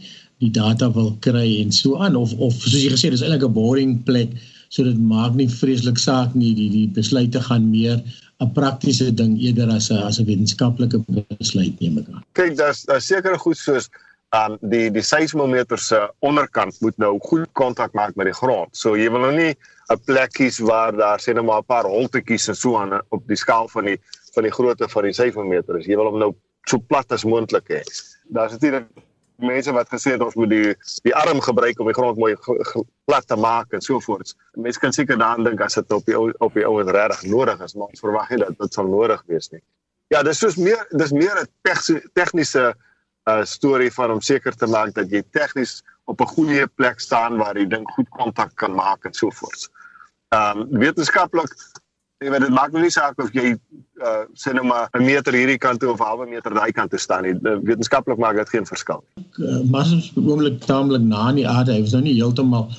die 0.43 0.51
data 0.51 0.89
wil 0.91 1.13
kry 1.23 1.47
en 1.61 1.71
so 1.71 1.99
aan 2.03 2.15
of 2.19 2.33
of 2.39 2.55
soos 2.59 2.81
jy 2.81 2.91
gesê 2.91 3.11
dis 3.11 3.23
eintlik 3.23 3.47
'n 3.47 3.55
boring 3.55 3.95
plek 4.03 4.35
so 4.69 4.83
dit 4.83 4.99
maak 4.99 5.35
nie 5.39 5.47
vreeslik 5.47 5.99
saak 6.01 6.35
nie 6.35 6.53
die 6.57 6.69
die 6.69 6.87
besluite 6.87 7.41
gaan 7.47 7.69
meer 7.71 7.99
'n 8.43 8.51
praktiese 8.53 9.11
ding 9.13 9.37
eerder 9.39 9.69
as 9.69 9.91
'n 9.91 10.03
as 10.03 10.19
'n 10.19 10.25
wetenskaplike 10.25 11.03
besluit 11.39 11.79
neem 11.79 11.97
ek 11.97 12.07
aan. 12.13 12.23
Kyk, 12.33 12.57
daar's 12.57 12.83
daar 12.89 13.01
seker 13.01 13.37
goed 13.39 13.57
soos 13.57 13.89
um 14.33 14.57
die 14.61 14.89
die 14.93 15.03
seismometer 15.05 15.77
se 15.77 15.99
onderkant 16.25 16.79
moet 16.81 16.97
nou 16.97 17.19
goed 17.21 17.49
kontak 17.53 17.93
maak 17.93 18.15
met 18.17 18.31
die 18.31 18.37
grond. 18.37 18.73
So 18.77 18.97
jy 18.97 19.11
wil 19.13 19.27
nou 19.27 19.35
nie 19.35 19.53
'n 19.91 19.99
plek 20.05 20.33
kies 20.33 20.59
waar 20.59 20.91
daar 20.91 21.19
sê 21.19 21.33
net 21.33 21.45
maar 21.45 21.61
'n 21.61 21.65
paar 21.65 21.85
holtetjies 21.85 22.47
en 22.47 22.55
so 22.55 22.77
aan 22.77 23.01
op 23.09 23.27
die 23.27 23.37
skaal 23.37 23.67
van 23.67 23.85
die 23.85 23.99
van 24.33 24.43
die 24.43 24.51
grootte 24.51 24.89
van 24.89 25.03
die 25.03 25.13
seismometer 25.13 25.77
is. 25.77 25.85
Jy 25.85 25.95
wil 25.95 26.09
hom 26.09 26.19
nou 26.19 26.33
so 26.65 26.77
plat 26.77 27.11
as 27.11 27.23
moontlik 27.23 27.67
hê. 27.69 27.81
Daar's 28.29 28.51
natuurlik 28.51 28.87
mense 29.37 29.71
wat 29.71 29.89
gesê 29.89 30.11
het 30.11 30.21
ons 30.21 30.35
moet 30.35 30.49
die 30.49 30.75
die 31.03 31.15
arm 31.15 31.41
gebruik 31.41 31.79
om 31.79 31.85
die 31.85 31.93
grond 31.93 32.17
mooi 32.17 32.35
plat 33.05 33.27
te 33.27 33.35
maak 33.35 33.73
en 33.73 33.81
so 33.81 33.99
voort. 33.99 34.33
Mense 34.55 34.79
kan 34.79 34.93
seker 34.93 35.17
daaraan 35.17 35.43
dink 35.43 35.61
as 35.61 35.73
dit 35.73 35.91
op 35.91 36.05
die 36.05 36.17
op 36.39 36.53
die 36.53 36.65
ouens 36.65 36.91
regtig 36.91 37.23
nodig 37.29 37.61
is, 37.61 37.75
maar 37.75 37.87
ons 37.87 37.99
verwag 37.99 38.29
nie 38.29 38.39
dat 38.39 38.57
dit 38.57 38.73
sal 38.73 38.87
nodig 38.87 39.23
wees 39.27 39.51
nie. 39.51 39.61
Ja, 40.07 40.23
dis 40.23 40.39
soos 40.39 40.57
meer 40.57 40.85
dis 40.91 41.11
meer 41.11 41.41
'n 41.41 41.47
tegniese 42.13 42.73
'n 43.29 43.45
storie 43.45 43.91
van 43.91 44.11
om 44.11 44.21
seker 44.21 44.55
te 44.55 44.67
maak 44.67 44.93
dat 44.93 45.11
jy 45.11 45.23
tegnies 45.31 45.81
op 46.05 46.21
'n 46.21 46.33
goeie 46.35 46.67
plek 46.67 46.99
staan 46.99 47.37
waar 47.37 47.57
jy 47.57 47.67
dink 47.67 47.89
goed 47.91 48.09
kontak 48.09 48.55
kan 48.55 48.75
maak 48.75 49.05
en 49.05 49.13
so 49.13 49.29
voort. 49.29 49.69
Ehm 50.29 50.59
um, 50.59 50.79
wetenskaplik 50.79 51.53
jy 52.23 52.31
weet 52.31 52.45
dit 52.45 52.55
maak 52.55 52.73
nie 52.75 52.91
saak 52.93 53.19
of 53.21 53.31
jy 53.35 53.53
uh 54.03 54.23
sê 54.39 54.53
nou 54.55 54.63
maar 54.67 54.89
'n 54.97 55.05
meter 55.05 55.33
hierdie 55.33 55.59
kant 55.65 55.79
toe 55.79 55.91
of 55.91 55.99
'n 55.99 56.07
halwe 56.09 56.27
meter 56.29 56.53
daai 56.53 56.71
kant 56.71 56.91
toe 56.91 56.99
staan 56.99 57.23
nie. 57.23 57.35
Wetenskaplik 57.69 58.17
maak 58.17 58.35
dit 58.35 58.49
geen 58.49 58.65
verskil. 58.65 59.03
Uh, 59.39 59.61
maar 59.71 59.87
ons 59.97 60.11
oomblik 60.15 60.59
taamlik 60.65 61.01
na 61.01 61.29
in 61.29 61.41
die 61.41 61.47
aarde. 61.47 61.73
Hy 61.73 61.81
was 61.81 61.95
nou 61.95 62.03
nie 62.03 62.19
heeltemal 62.19 62.69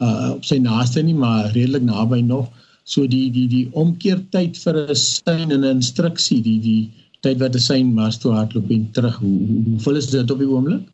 uh 0.00 0.30
op 0.36 0.44
sy 0.44 0.58
naaste 0.58 1.02
nie, 1.02 1.14
maar 1.14 1.52
redelik 1.52 1.82
naby 1.82 2.20
nog. 2.20 2.48
So 2.84 3.06
die 3.06 3.30
die 3.30 3.48
die 3.48 3.68
omkeertyd 3.72 4.56
vir 4.64 4.74
'n 4.88 4.96
sein 4.96 5.50
en 5.50 5.60
'n 5.64 5.76
instruksie, 5.76 6.42
die 6.42 6.60
die 6.60 6.82
tyd 7.24 7.38
wat 7.42 7.54
'n 7.54 7.66
sein 7.66 7.94
mas 7.94 8.18
toe 8.18 8.32
hardloop 8.32 8.70
en 8.70 8.88
terug. 8.92 9.16
Hoe 9.18 9.38
hoeveel 9.68 9.96
is 9.96 10.10
dit 10.10 10.30
op 10.30 10.38
die 10.38 10.48
oomblik? 10.48 10.88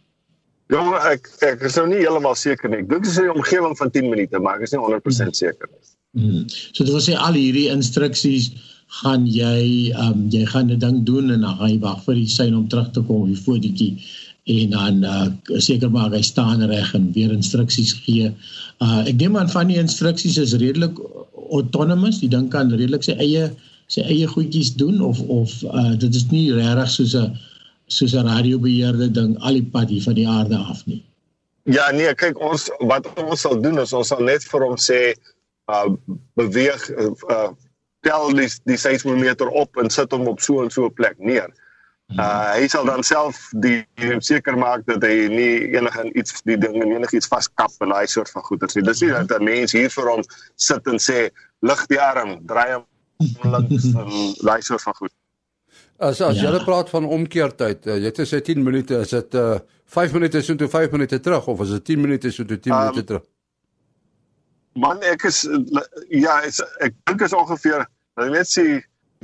Ja, 0.68 0.82
ek 1.12 1.28
ek 1.46 1.60
is 1.62 1.76
nou 1.78 1.86
nie 1.86 2.02
heeltemal 2.02 2.34
seker 2.34 2.70
nie. 2.70 2.82
Ek 2.82 2.88
dink 2.90 3.04
dit 3.04 3.12
is 3.12 3.18
'n 3.18 3.30
omgewing 3.30 3.76
van 3.78 3.90
10 3.90 4.08
minute, 4.10 4.38
maar 4.38 4.56
ek 4.56 4.62
is 4.66 4.72
nie 4.72 4.80
100% 4.80 5.36
seker 5.36 5.68
nie. 5.70 5.82
Hmm. 6.16 6.48
So 6.72 6.84
dit 6.84 6.92
wil 6.92 7.04
sê 7.04 7.14
al 7.14 7.36
hierdie 7.38 7.68
instruksies 7.70 8.50
gaan 9.02 9.26
jy 9.26 9.92
ehm 9.92 10.12
um, 10.12 10.28
jy 10.30 10.44
gaan 10.46 10.70
'n 10.70 10.78
ding 10.78 11.04
doen 11.04 11.30
en 11.30 11.40
dan 11.40 11.56
gaan 11.58 11.70
jy 11.70 11.80
wag 11.80 12.04
vir 12.04 12.14
die 12.14 12.28
sein 12.28 12.54
om 12.54 12.68
terug 12.68 12.90
te 12.92 13.02
kom, 13.02 13.26
die 13.26 13.36
fotootjie 13.36 13.96
en 14.46 14.70
dan 14.70 15.04
uh, 15.04 15.58
seker 15.58 15.90
maak 15.90 16.12
hy 16.14 16.22
staan 16.22 16.62
reg 16.70 16.94
en 16.94 17.12
weer 17.12 17.32
instruksies 17.34 17.92
gee. 18.04 18.30
Uh 18.82 19.02
ek 19.10 19.18
neem 19.18 19.36
aan 19.36 19.50
van 19.50 19.66
die 19.72 19.78
instruksies 19.82 20.38
is 20.38 20.54
redelik 20.54 20.98
autonomous. 21.50 22.20
Die 22.22 22.30
ding 22.30 22.48
kan 22.50 22.70
redelik 22.70 23.02
sy 23.06 23.16
eie 23.18 23.50
sy 23.92 24.03
eie 24.03 24.27
goedjies 24.27 24.75
doen 24.75 25.01
of 25.01 25.20
of 25.31 25.53
uh, 25.62 25.92
dit 25.99 26.14
is 26.14 26.27
nie 26.31 26.46
regtig 26.55 26.90
soos 26.90 27.14
'n 27.14 27.37
soos 27.87 28.14
'n 28.14 28.27
radiobeheerde 28.27 29.11
ding 29.11 29.37
al 29.38 29.59
die 29.61 29.68
pad 29.75 29.88
hier 29.88 30.03
van 30.03 30.14
die 30.14 30.29
aarde 30.29 30.57
af 30.57 30.87
nie. 30.87 31.05
Ja 31.62 31.90
nee, 31.90 32.14
kyk 32.14 32.40
ons 32.40 32.70
wat 32.79 33.07
ons 33.18 33.40
sal 33.40 33.61
doen 33.61 33.79
is 33.79 33.92
ons 33.92 34.09
sal 34.09 34.22
net 34.22 34.44
vir 34.44 34.66
hom 34.66 34.77
sê 34.79 35.14
uh 35.70 35.90
beweeg 36.38 36.90
uh 37.31 37.53
tel 38.07 38.35
die 38.38 38.51
die 38.70 38.79
seismometer 38.79 39.49
op 39.49 39.79
en 39.83 39.90
sit 39.90 40.12
hom 40.14 40.29
op 40.31 40.40
so 40.40 40.62
en 40.62 40.70
so 40.70 40.87
'n 40.87 40.94
plek 40.94 41.18
neer. 41.18 41.51
Uh 42.14 42.55
hy 42.55 42.66
sal 42.70 42.87
dan 42.87 43.03
self 43.03 43.38
die 43.62 43.83
seker 44.18 44.59
maak 44.59 44.87
dat 44.87 45.03
hy 45.03 45.27
nie 45.31 45.75
enige 45.75 46.11
iets 46.14 46.42
die 46.46 46.59
ding 46.59 46.79
en 46.83 46.92
enigiets 46.92 47.27
vaskap 47.27 47.72
en 47.83 47.90
daai 47.94 48.07
soort 48.07 48.31
van 48.31 48.42
goeders 48.42 48.75
nie. 48.75 48.83
Dis 48.83 49.03
nie 49.03 49.11
dat 49.11 49.31
'n 49.40 49.44
mens 49.44 49.72
hier 49.72 49.90
vir 49.90 50.11
hom 50.11 50.22
sit 50.55 50.87
en 50.87 50.99
sê 50.99 51.31
lig 51.62 51.87
die 51.87 52.01
arm, 52.01 52.38
draai 52.46 52.75
hom 52.75 52.87
links 53.18 53.92
en 53.92 54.11
daai 54.40 54.61
soort 54.62 54.83
van 54.83 54.94
goed. 54.94 55.14
As 55.96 56.20
as 56.20 56.40
ja. 56.40 56.50
jy 56.52 56.64
praat 56.64 56.90
van 56.92 57.07
omkeertyd, 57.09 57.87
uh, 57.88 57.96
jy 57.96 58.11
het 58.11 58.20
gesê 58.20 58.42
10 58.44 58.62
minute, 58.64 59.00
is 59.07 59.14
dit 59.16 59.35
uh 59.40 59.59
5 59.87 60.12
minute 60.16 60.40
so 60.42 60.57
toe 60.59 60.68
5 60.68 60.90
minute 60.90 61.20
terug 61.22 61.46
of 61.46 61.61
is 61.62 61.70
dit 61.76 61.85
10 61.85 62.00
minute 62.00 62.31
so 62.35 62.44
toe 62.44 62.59
10 62.59 62.72
um, 62.72 62.79
minute 62.79 63.05
terug? 63.07 63.24
Man, 64.76 65.00
ek 65.07 65.29
is 65.31 65.44
ja, 66.11 66.40
is, 66.44 66.59
ek 66.85 66.96
dink 67.09 67.22
is 67.22 67.33
ongeveer, 67.33 67.87
ek 68.18 68.33
net 68.35 68.50
sê 68.50 68.66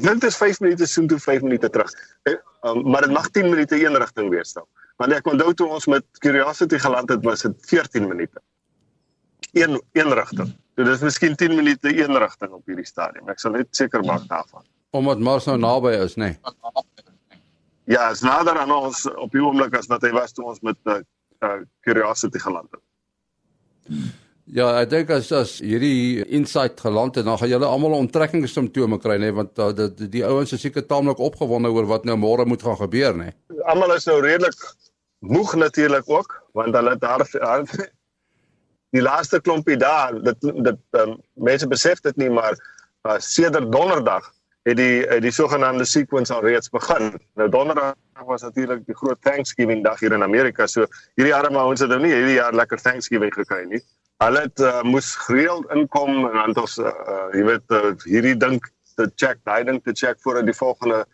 dit 0.00 0.24
is 0.24 0.38
5 0.38 0.62
minute 0.64 0.86
so 0.86 1.04
toe 1.10 1.18
5 1.18 1.42
minute 1.48 1.68
terug. 1.74 1.90
Ek, 2.30 2.38
um, 2.68 2.84
maar 2.88 3.04
dit 3.04 3.12
mag 3.12 3.28
10 3.34 3.50
minute 3.50 3.76
een 3.76 3.98
rigting 3.98 4.30
wees 4.32 4.54
dan. 4.56 4.68
Want 5.02 5.18
ek 5.18 5.26
onthou 5.26 5.50
toe 5.58 5.68
ons 5.74 5.90
met 5.90 6.06
Curiosity 6.22 6.78
geland 6.78 7.10
het, 7.10 7.24
was 7.26 7.42
dit 7.42 7.68
14 7.74 8.08
minute. 8.08 8.40
Een 9.52 9.80
een 9.92 10.14
rigting. 10.14 10.52
So 10.76 10.84
dis 10.88 11.00
miskien 11.04 11.36
10 11.36 11.54
minute 11.54 11.90
een 11.92 12.18
rigting 12.18 12.52
op 12.52 12.66
hierdie 12.66 12.86
stadium. 12.88 13.28
Ek 13.28 13.40
sal 13.42 13.52
net 13.58 13.68
seker 13.76 14.04
maak 14.04 14.24
daarvan. 14.30 14.64
Omdat 14.92 15.20
Mars 15.24 15.48
nou 15.48 15.58
naby 15.60 15.92
is, 16.04 16.16
nê? 16.16 16.32
Nee. 16.32 16.84
Ja, 17.84 18.10
is 18.10 18.22
nader 18.22 18.58
aan 18.58 18.72
ons 18.72 19.04
op 19.10 19.32
die 19.32 19.42
oomblik 19.42 19.74
as 19.76 19.88
wat 19.90 20.04
hy 20.06 20.12
was 20.14 20.32
toe 20.32 20.46
ons 20.52 20.60
met 20.64 20.78
uh, 20.88 21.00
uh, 21.42 21.54
Curiosity 21.84 22.40
geland 22.40 22.68
het. 22.70 22.82
Ja, 24.52 24.68
ek 24.82 24.90
dink 24.92 25.10
as 25.14 25.30
as 25.34 25.56
hierdie 25.62 26.22
insight 26.34 26.80
geland 26.82 27.16
het, 27.18 27.26
dan 27.26 27.38
gaan 27.40 27.50
julle 27.50 27.68
almal 27.68 27.96
onttrekkingssimptome 27.98 28.98
kry 29.02 29.16
nê, 29.16 29.30
nee, 29.30 29.36
want 29.36 29.58
uh, 29.62 29.70
die, 29.76 30.08
die 30.12 30.24
ouens 30.26 30.52
is 30.54 30.62
seker 30.62 30.86
taamlik 30.86 31.20
opgewonde 31.22 31.72
oor 31.72 31.88
wat 31.90 32.06
nou 32.08 32.16
môre 32.20 32.46
moet 32.48 32.62
gaan 32.62 32.78
gebeur 32.80 33.16
nê. 33.18 33.30
Nee. 33.32 33.64
Almal 33.72 33.96
is 33.96 34.06
nou 34.10 34.20
redelik 34.22 34.66
moeg 35.22 35.54
natuurlik 35.58 36.10
ook, 36.10 36.38
want 36.58 36.74
hulle 36.76 36.96
het 36.96 37.02
daar 37.02 37.26
die 38.92 39.02
laaste 39.02 39.40
klompie 39.40 39.78
daar 39.80 40.14
dit 40.22 40.46
dit 40.68 41.00
um, 41.00 41.16
mense 41.34 41.68
besef 41.68 42.00
dit 42.04 42.16
nie 42.20 42.30
maar 42.30 42.56
uh, 43.08 43.18
sedert 43.18 43.70
donderdag 43.72 44.28
het 44.68 44.78
die 44.78 45.20
die 45.24 45.32
sogenaamde 45.34 45.84
sequence 45.88 46.30
al 46.34 46.44
reeds 46.44 46.70
begin. 46.70 47.16
Nou 47.34 47.48
donderdag 47.50 47.96
was 48.28 48.44
natuurlik 48.46 48.84
die 48.86 48.94
groot 48.94 49.18
Thanksgiving 49.20 49.82
dag 49.84 49.98
hier 50.00 50.12
in 50.12 50.22
Amerika. 50.22 50.66
So 50.66 50.86
hierdie 51.18 51.34
arme 51.34 51.58
ouens 51.58 51.82
het 51.82 51.90
nou 51.90 51.98
nie 52.04 52.12
hierdie 52.12 52.36
jaar 52.38 52.54
lekker 52.54 52.78
Thanksgiving 52.78 53.32
gekry 53.34 53.64
nie. 53.70 53.80
Hulle 54.22 54.44
het 54.44 54.62
uh, 54.62 54.82
moes 54.86 55.14
gereeld 55.24 55.66
inkom 55.74 56.28
en 56.28 56.38
dan 56.38 56.54
ons 56.62 56.78
uh, 56.78 56.92
jy 57.34 57.42
weet 57.48 57.74
uh, 57.74 57.90
hierdie 58.04 58.36
dink 58.38 58.70
te 58.94 59.08
check, 59.16 59.40
daai 59.48 59.64
ding 59.66 59.80
te 59.82 59.96
check 59.96 60.20
voor 60.22 60.42
die 60.46 60.56
volgende 60.56 61.04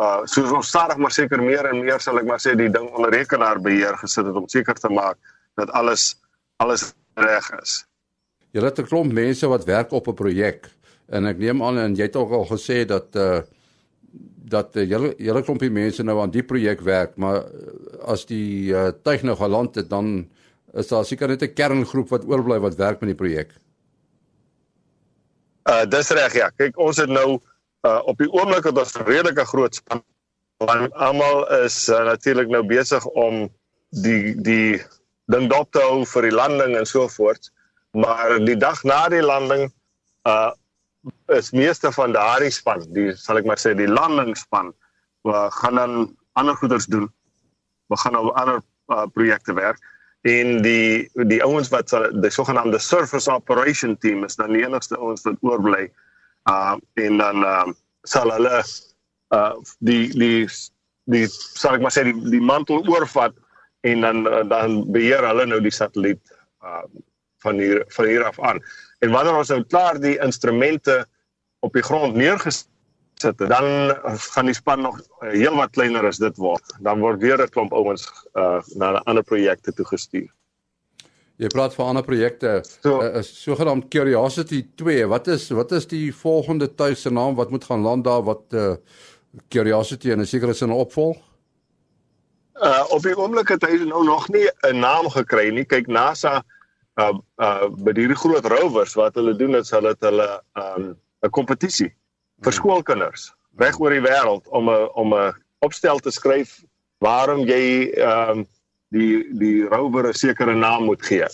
uh 0.00 0.22
soos 0.24 0.52
ons 0.56 0.68
stadig 0.72 0.96
maar 0.96 1.12
seker 1.12 1.42
meer 1.42 1.66
en 1.68 1.82
meer 1.84 2.00
sal 2.00 2.16
ek 2.16 2.24
maar 2.24 2.40
sê 2.40 2.54
die 2.56 2.70
ding 2.72 2.86
onder 2.96 3.12
rekenaar 3.12 3.58
beheer 3.60 3.98
gesit 4.00 4.24
het 4.24 4.38
om 4.40 4.46
seker 4.48 4.78
te 4.80 4.88
maak 4.88 5.18
dat 5.60 5.68
alles 5.76 6.14
alles 6.64 6.94
reg 7.14 7.50
is. 7.62 7.84
Jy 8.52 8.60
het 8.62 8.78
'n 8.78 8.86
klomp 8.86 9.12
mense 9.12 9.46
wat 9.48 9.64
werk 9.64 9.92
op 9.92 10.08
'n 10.08 10.14
projek 10.14 10.68
en 11.08 11.26
ek 11.26 11.38
neem 11.38 11.62
aan 11.62 11.78
en 11.78 11.94
jy 11.94 12.02
het 12.02 12.16
ook 12.16 12.32
al 12.32 12.46
gesê 12.46 12.84
dat 12.84 13.16
uh 13.16 13.40
dat 14.52 14.76
uh, 14.76 14.84
julle 14.84 15.14
julle 15.16 15.42
klompie 15.42 15.70
mense 15.70 16.02
nou 16.02 16.20
aan 16.20 16.30
die 16.30 16.42
projek 16.42 16.80
werk, 16.84 17.16
maar 17.16 17.46
as 18.04 18.26
die 18.28 18.72
uh, 18.72 18.90
tuig 19.02 19.22
nou 19.22 19.36
geland 19.36 19.74
het 19.74 19.88
dan 19.88 20.28
is 20.74 20.88
daar 20.88 21.04
seker 21.04 21.28
net 21.28 21.42
'n 21.42 21.54
kerngroep 21.54 22.08
wat 22.08 22.24
oorbly 22.24 22.58
wat 22.58 22.76
werk 22.76 23.00
met 23.00 23.08
die 23.08 23.20
projek. 23.22 23.50
Uh 25.70 25.84
dis 25.84 26.10
reg 26.10 26.34
ja. 26.34 26.50
Kyk, 26.50 26.78
ons 26.78 26.96
het 26.96 27.08
nou 27.08 27.40
uh 27.86 28.00
op 28.04 28.18
die 28.18 28.30
oomblik 28.30 28.64
het 28.64 28.78
ons 28.78 28.94
'n 28.98 29.04
redelike 29.04 29.44
groot 29.44 29.74
span 29.74 30.02
want 30.58 30.92
almal 30.92 31.48
is 31.64 31.88
uh, 31.88 32.04
natuurlik 32.04 32.48
nou 32.48 32.62
besig 32.66 33.06
om 33.06 33.48
die 33.90 34.34
die 34.42 34.82
ding 35.30 35.48
dop 35.50 35.70
te 35.72 35.82
hou 35.82 36.02
vir 36.08 36.28
die 36.28 36.34
landing 36.34 36.76
en 36.76 36.86
so 36.86 37.08
voort. 37.08 37.50
Maar 37.92 38.38
die 38.44 38.56
dag 38.56 38.82
na 38.88 39.08
die 39.12 39.22
landing 39.22 39.70
uh 40.28 40.50
is 41.34 41.50
meeste 41.50 41.90
van 41.92 42.12
daardie 42.14 42.50
span, 42.54 42.84
die 42.94 43.10
sal 43.18 43.40
ek 43.40 43.46
maar 43.48 43.58
sê 43.58 43.72
die 43.74 43.88
landingsspan, 43.90 44.68
uh, 45.26 45.48
gaan 45.50 45.80
dan 45.80 45.94
ander 46.38 46.54
goeders 46.60 46.86
doen. 46.86 47.08
We 47.90 47.98
gaan 47.98 48.14
op 48.16 48.36
ander 48.38 48.60
uh, 48.86 49.06
projekte 49.10 49.56
werk 49.58 49.80
en 50.22 50.60
die 50.62 51.10
die 51.26 51.40
ouens 51.42 51.72
wat 51.74 51.90
die 52.22 52.30
sogenaamde 52.30 52.78
surface 52.78 53.30
operation 53.30 53.96
team 53.98 54.22
is 54.24 54.38
dan 54.38 54.54
die 54.54 54.62
enigste 54.62 54.96
ouens 54.96 55.26
wat 55.26 55.40
oorbly. 55.40 55.90
Uh 56.50 56.76
en 56.94 57.18
dan 57.18 57.42
uh, 57.42 57.66
sal 58.06 58.30
hulle 58.30 58.62
uh 59.34 59.54
die 59.78 60.06
die 60.14 60.46
die 61.10 61.26
sal 61.26 61.74
ek 61.74 61.82
maar 61.82 61.94
sê 61.94 62.06
die, 62.06 62.14
die 62.30 62.42
mantel 62.42 62.86
oorvat 62.86 63.34
en 63.82 64.00
dan 64.00 64.48
dan 64.48 64.82
beheer 64.92 65.24
hulle 65.26 65.46
nou 65.46 65.60
die 65.62 65.74
satelliet 65.74 66.22
uh 66.62 66.84
van 67.42 67.58
hier 67.58 67.84
van 67.90 68.06
hier 68.06 68.24
af 68.24 68.40
aan. 68.40 68.60
En 69.02 69.10
wanneer 69.10 69.34
ons 69.34 69.48
nou 69.50 69.64
klaar 69.66 69.98
die 70.00 70.18
instrumente 70.22 71.00
op 71.66 71.72
die 71.74 71.82
grond 71.82 72.14
neergesit 72.14 72.68
het, 73.22 73.38
dan 73.38 73.96
gaan 74.34 74.46
die 74.46 74.54
span 74.54 74.82
nog 74.86 75.00
heelwat 75.18 75.74
kleiner 75.74 76.06
as 76.06 76.20
dit 76.22 76.38
word. 76.38 76.74
Dan 76.86 77.02
word 77.02 77.18
weer 77.22 77.42
'n 77.42 77.50
klomp 77.50 77.72
ouens 77.72 78.06
uh 78.38 78.62
na 78.78 79.02
ander 79.10 79.26
projekte 79.26 79.72
toe 79.72 79.86
gestuur. 79.86 80.30
Jy 81.36 81.48
praat 81.48 81.74
van 81.74 81.86
ander 81.86 82.04
projekte. 82.04 82.60
So, 82.82 83.02
uh, 83.02 83.22
sogenaamd 83.22 83.88
Curiosity 83.88 84.66
2. 84.76 85.06
Wat 85.06 85.26
is 85.26 85.48
wat 85.50 85.72
is 85.72 85.86
die 85.86 86.14
volgende 86.14 86.74
tuis 86.74 87.02
se 87.02 87.10
naam 87.10 87.34
wat 87.34 87.50
moet 87.50 87.64
gaan 87.64 87.80
land 87.80 88.04
daar 88.04 88.22
wat 88.22 88.42
uh 88.50 88.74
Curiosity 89.48 90.10
en 90.10 90.20
'n 90.20 90.26
sekere 90.26 90.52
sin 90.52 90.70
opvolg? 90.70 91.31
Uh 92.62 92.84
op 92.94 93.02
die 93.02 93.16
oomblik 93.18 93.48
het 93.50 93.64
hy 93.66 93.80
nou 93.90 94.04
nog 94.06 94.28
nie 94.30 94.46
'n 94.62 94.78
naam 94.78 95.10
gekry 95.10 95.50
nie. 95.50 95.64
Kyk 95.64 95.86
NASA 95.86 96.44
uh 97.00 97.18
uh 97.36 97.66
by 97.68 97.92
hierdie 97.96 98.16
groot 98.16 98.46
rovers 98.46 98.94
wat 98.94 99.14
hulle 99.14 99.34
doen 99.36 99.56
is 99.58 99.70
hulle 99.70 99.88
het 99.88 100.00
hulle 100.00 100.42
um 100.54 100.94
'n 101.22 101.30
kompetisie 101.30 101.90
vir 102.42 102.52
skoolkinders 102.52 103.32
reg 103.58 103.80
oor 103.80 103.90
die 103.90 104.04
wêreld 104.04 104.46
om 104.48 104.70
'n 104.70 104.88
om 104.94 105.14
'n 105.14 105.34
opstel 105.58 105.98
te 105.98 106.10
skryf 106.10 106.62
waarom 106.98 107.46
jy 107.48 107.90
um 107.98 108.46
die 108.90 109.26
die 109.38 109.64
rover 109.64 110.08
'n 110.08 110.14
sekere 110.14 110.54
naam 110.54 110.84
moet 110.84 111.02
gee. 111.02 111.26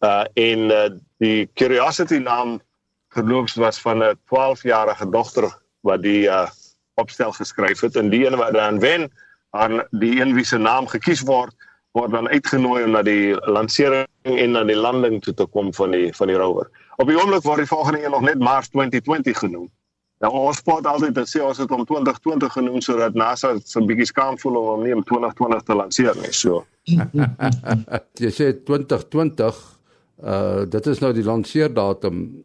Uh 0.00 0.24
en 0.34 0.70
uh, 0.70 0.90
die 1.18 1.48
Curiosity 1.54 2.18
naam 2.18 2.60
verloops 3.08 3.54
was 3.54 3.80
van 3.80 4.02
'n 4.02 4.18
12-jarige 4.30 5.10
dogter 5.10 5.50
wat 5.80 6.02
die 6.02 6.26
uh 6.26 6.48
opstel 6.94 7.32
geskryf 7.32 7.80
het 7.80 7.96
en 7.96 8.10
die 8.10 8.26
een 8.26 8.36
wat 8.36 8.52
dan 8.52 8.78
wen 8.78 9.10
aan 9.54 9.82
die 9.90 10.20
een 10.20 10.34
wie 10.34 10.44
se 10.44 10.58
naam 10.58 10.86
gekies 10.90 11.22
word 11.22 11.54
word 11.94 12.10
dan 12.10 12.28
uitgenooi 12.28 12.82
om 12.84 12.90
na 12.90 13.02
die 13.06 13.34
lansering 13.46 14.08
en 14.26 14.56
na 14.56 14.64
die 14.66 14.76
landing 14.76 15.20
toe 15.22 15.34
te 15.38 15.46
kom 15.46 15.70
van 15.74 15.92
die 15.94 16.10
van 16.16 16.30
die 16.30 16.38
rover. 16.40 16.70
Op 16.98 17.06
die 17.06 17.18
oomblik 17.18 17.44
word 17.46 17.62
die 17.62 17.70
volgende 17.70 18.02
een 18.02 18.10
nog 18.10 18.24
net 18.26 18.38
Mars 18.42 18.68
2020 18.72 19.38
genoem. 19.38 19.68
Nou 20.22 20.32
ons 20.40 20.58
spot 20.58 20.86
altyd 20.86 21.14
dat 21.14 21.30
sê 21.30 21.42
ons 21.42 21.58
het 21.58 21.70
om 21.70 21.84
2020 21.86 22.52
genoem 22.56 22.80
sodat 22.82 23.14
NASA 23.14 23.52
so 23.64 23.80
'n 23.80 23.86
bietjie 23.86 24.06
skaam 24.10 24.38
voel 24.38 24.56
om 24.56 24.82
nie 24.82 24.94
om 24.94 25.04
2020 25.04 25.62
te 25.62 25.74
lanseer 25.74 26.16
nie. 26.22 26.32
So. 26.32 26.64
Jy 28.24 28.30
sê 28.30 28.50
2020 28.64 29.62
uh 30.24 30.64
dit 30.70 30.86
is 30.86 30.98
nou 30.98 31.12
die 31.12 31.24
lanseerdatum. 31.24 32.44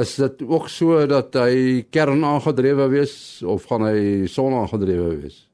Is 0.00 0.14
dit 0.14 0.42
ook 0.42 0.68
so 0.68 1.06
dat 1.06 1.34
hy 1.34 1.86
kern 1.90 2.24
aangedrewe 2.24 2.88
wees 2.88 3.42
of 3.42 3.64
gaan 3.64 3.88
hy 3.88 4.26
son 4.26 4.52
aangedrewe 4.52 5.16
wees? 5.22 5.48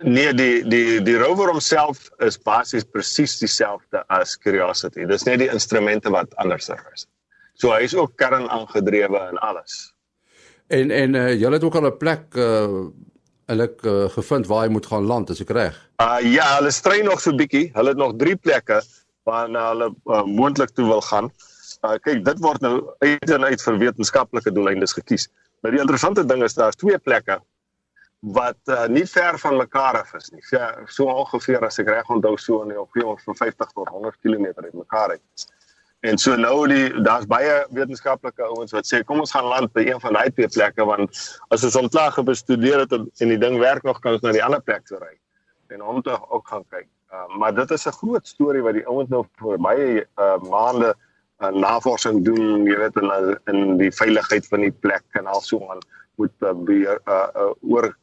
Nee, 0.00 0.32
die 0.32 0.64
die 0.64 1.02
die 1.04 1.16
rover 1.20 1.50
homself 1.52 2.06
is 2.24 2.38
basies 2.40 2.86
presies 2.88 3.36
dieselfde 3.38 4.00
as 4.08 4.32
Curiosity. 4.40 5.04
Dis 5.04 5.26
net 5.28 5.42
die 5.42 5.50
instrumente 5.52 6.08
wat 6.10 6.32
anders 6.40 6.70
is. 6.72 7.04
So 7.60 7.74
hy 7.74 7.84
is 7.84 7.94
ook 7.94 8.14
kern 8.16 8.48
aangedrewe 8.48 9.20
en 9.20 9.36
alles. 9.44 9.92
En 10.72 10.90
en 10.90 11.14
uh, 11.14 11.34
julle 11.36 11.58
het 11.58 11.64
ook 11.64 11.76
al 11.76 11.90
'n 11.90 11.96
plek 11.98 12.34
uh 12.34 12.88
hulle 13.50 13.66
uh, 13.82 14.06
gevind 14.14 14.46
waar 14.46 14.62
hy 14.62 14.70
moet 14.70 14.86
gaan 14.86 15.06
land, 15.10 15.30
is 15.30 15.40
ek 15.42 15.50
reg? 15.50 15.76
Uh 15.98 16.18
ja, 16.22 16.46
hulle 16.56 16.70
stry 16.70 17.00
nog 17.02 17.20
so 17.20 17.34
bietjie. 17.34 17.70
Hulle 17.74 17.88
het 17.88 17.98
nog 17.98 18.14
3 18.16 18.36
plekke 18.36 18.80
waar 19.26 19.48
hulle 19.48 19.90
uh, 20.06 20.22
moontlik 20.24 20.70
toe 20.70 20.86
wil 20.86 21.02
gaan. 21.02 21.32
Uh 21.82 21.98
kyk, 21.98 22.24
dit 22.24 22.38
word 22.38 22.60
nou 22.60 22.94
uit 22.98 23.30
en 23.30 23.44
uit 23.44 23.62
vir 23.62 23.78
wetenskaplike 23.78 24.52
doeleindes 24.52 24.92
gekies. 24.92 25.28
Maar 25.60 25.70
die 25.76 25.80
interessante 25.80 26.24
ding 26.24 26.42
is 26.42 26.54
daar's 26.54 26.76
twee 26.76 26.98
plekke 26.98 27.40
wat 28.20 28.58
uh, 28.68 28.86
nie 28.86 29.06
ver 29.08 29.38
van 29.38 29.56
mekaar 29.56 30.00
af 30.00 30.12
is 30.14 30.28
nie. 30.30 30.42
Ver, 30.44 30.82
so 30.86 31.08
ongeveer 31.08 31.64
as 31.64 31.80
ek 31.80 31.88
reg 31.88 32.10
onthou 32.12 32.36
so 32.38 32.60
in 32.66 32.76
op 32.78 32.96
ons 33.04 33.24
van 33.24 33.36
50 33.36 33.72
tot 33.72 33.88
100 33.88 34.16
km 34.20 34.46
uit 34.60 34.74
mekaar 34.76 35.16
uit. 35.16 35.46
En 36.00 36.18
so 36.18 36.36
nou 36.36 36.68
die 36.68 37.02
daar's 37.04 37.26
baie 37.28 37.64
wetenskaplike 37.76 38.44
ouens 38.44 38.72
wat 38.72 38.88
sê 38.88 39.02
kom 39.04 39.20
ons 39.20 39.32
gaan 39.36 39.48
land 39.48 39.72
by 39.76 39.84
een 39.88 40.00
van 40.00 40.16
daai 40.16 40.30
twee 40.32 40.48
plekke 40.48 40.84
want 40.88 41.16
as 41.52 41.64
ons 41.64 41.76
hom 41.76 41.88
klaar 41.92 42.16
bestudeer 42.24 42.84
het 42.84 42.92
en 42.92 43.32
die 43.32 43.40
ding 43.40 43.58
werk 43.60 43.84
nog 43.84 44.00
kan 44.00 44.16
ons 44.16 44.24
na 44.24 44.32
die 44.36 44.44
ander 44.44 44.62
plek 44.64 44.86
toe 44.88 45.00
ry 45.00 45.12
en 45.70 45.84
hom 45.84 46.00
toe 46.02 46.16
ook 46.28 46.48
gaan 46.48 46.64
kyk. 46.72 46.88
Uh, 47.12 47.26
maar 47.38 47.54
dit 47.54 47.70
is 47.70 47.86
'n 47.86 47.92
groot 47.92 48.26
storie 48.26 48.62
wat 48.62 48.74
die 48.74 48.86
ouens 48.86 49.08
nou 49.08 49.24
vir 49.38 49.58
baie 49.58 50.06
uh, 50.18 50.38
maande 50.42 50.94
uh, 51.40 51.48
navorsing 51.48 52.24
doen, 52.24 52.66
jy 52.66 52.76
weet 52.76 52.96
in 52.96 53.38
in 53.46 53.76
die 53.78 53.90
veiligheid 53.92 54.46
van 54.46 54.60
die 54.60 54.72
plek 54.72 55.04
en 55.12 55.26
also 55.26 55.60
aan 55.70 55.80
moet 56.16 56.32
uh, 56.40 56.52
beheer 56.52 57.00
uh, 57.06 57.28
uh, 57.36 57.52
oor 57.60 57.94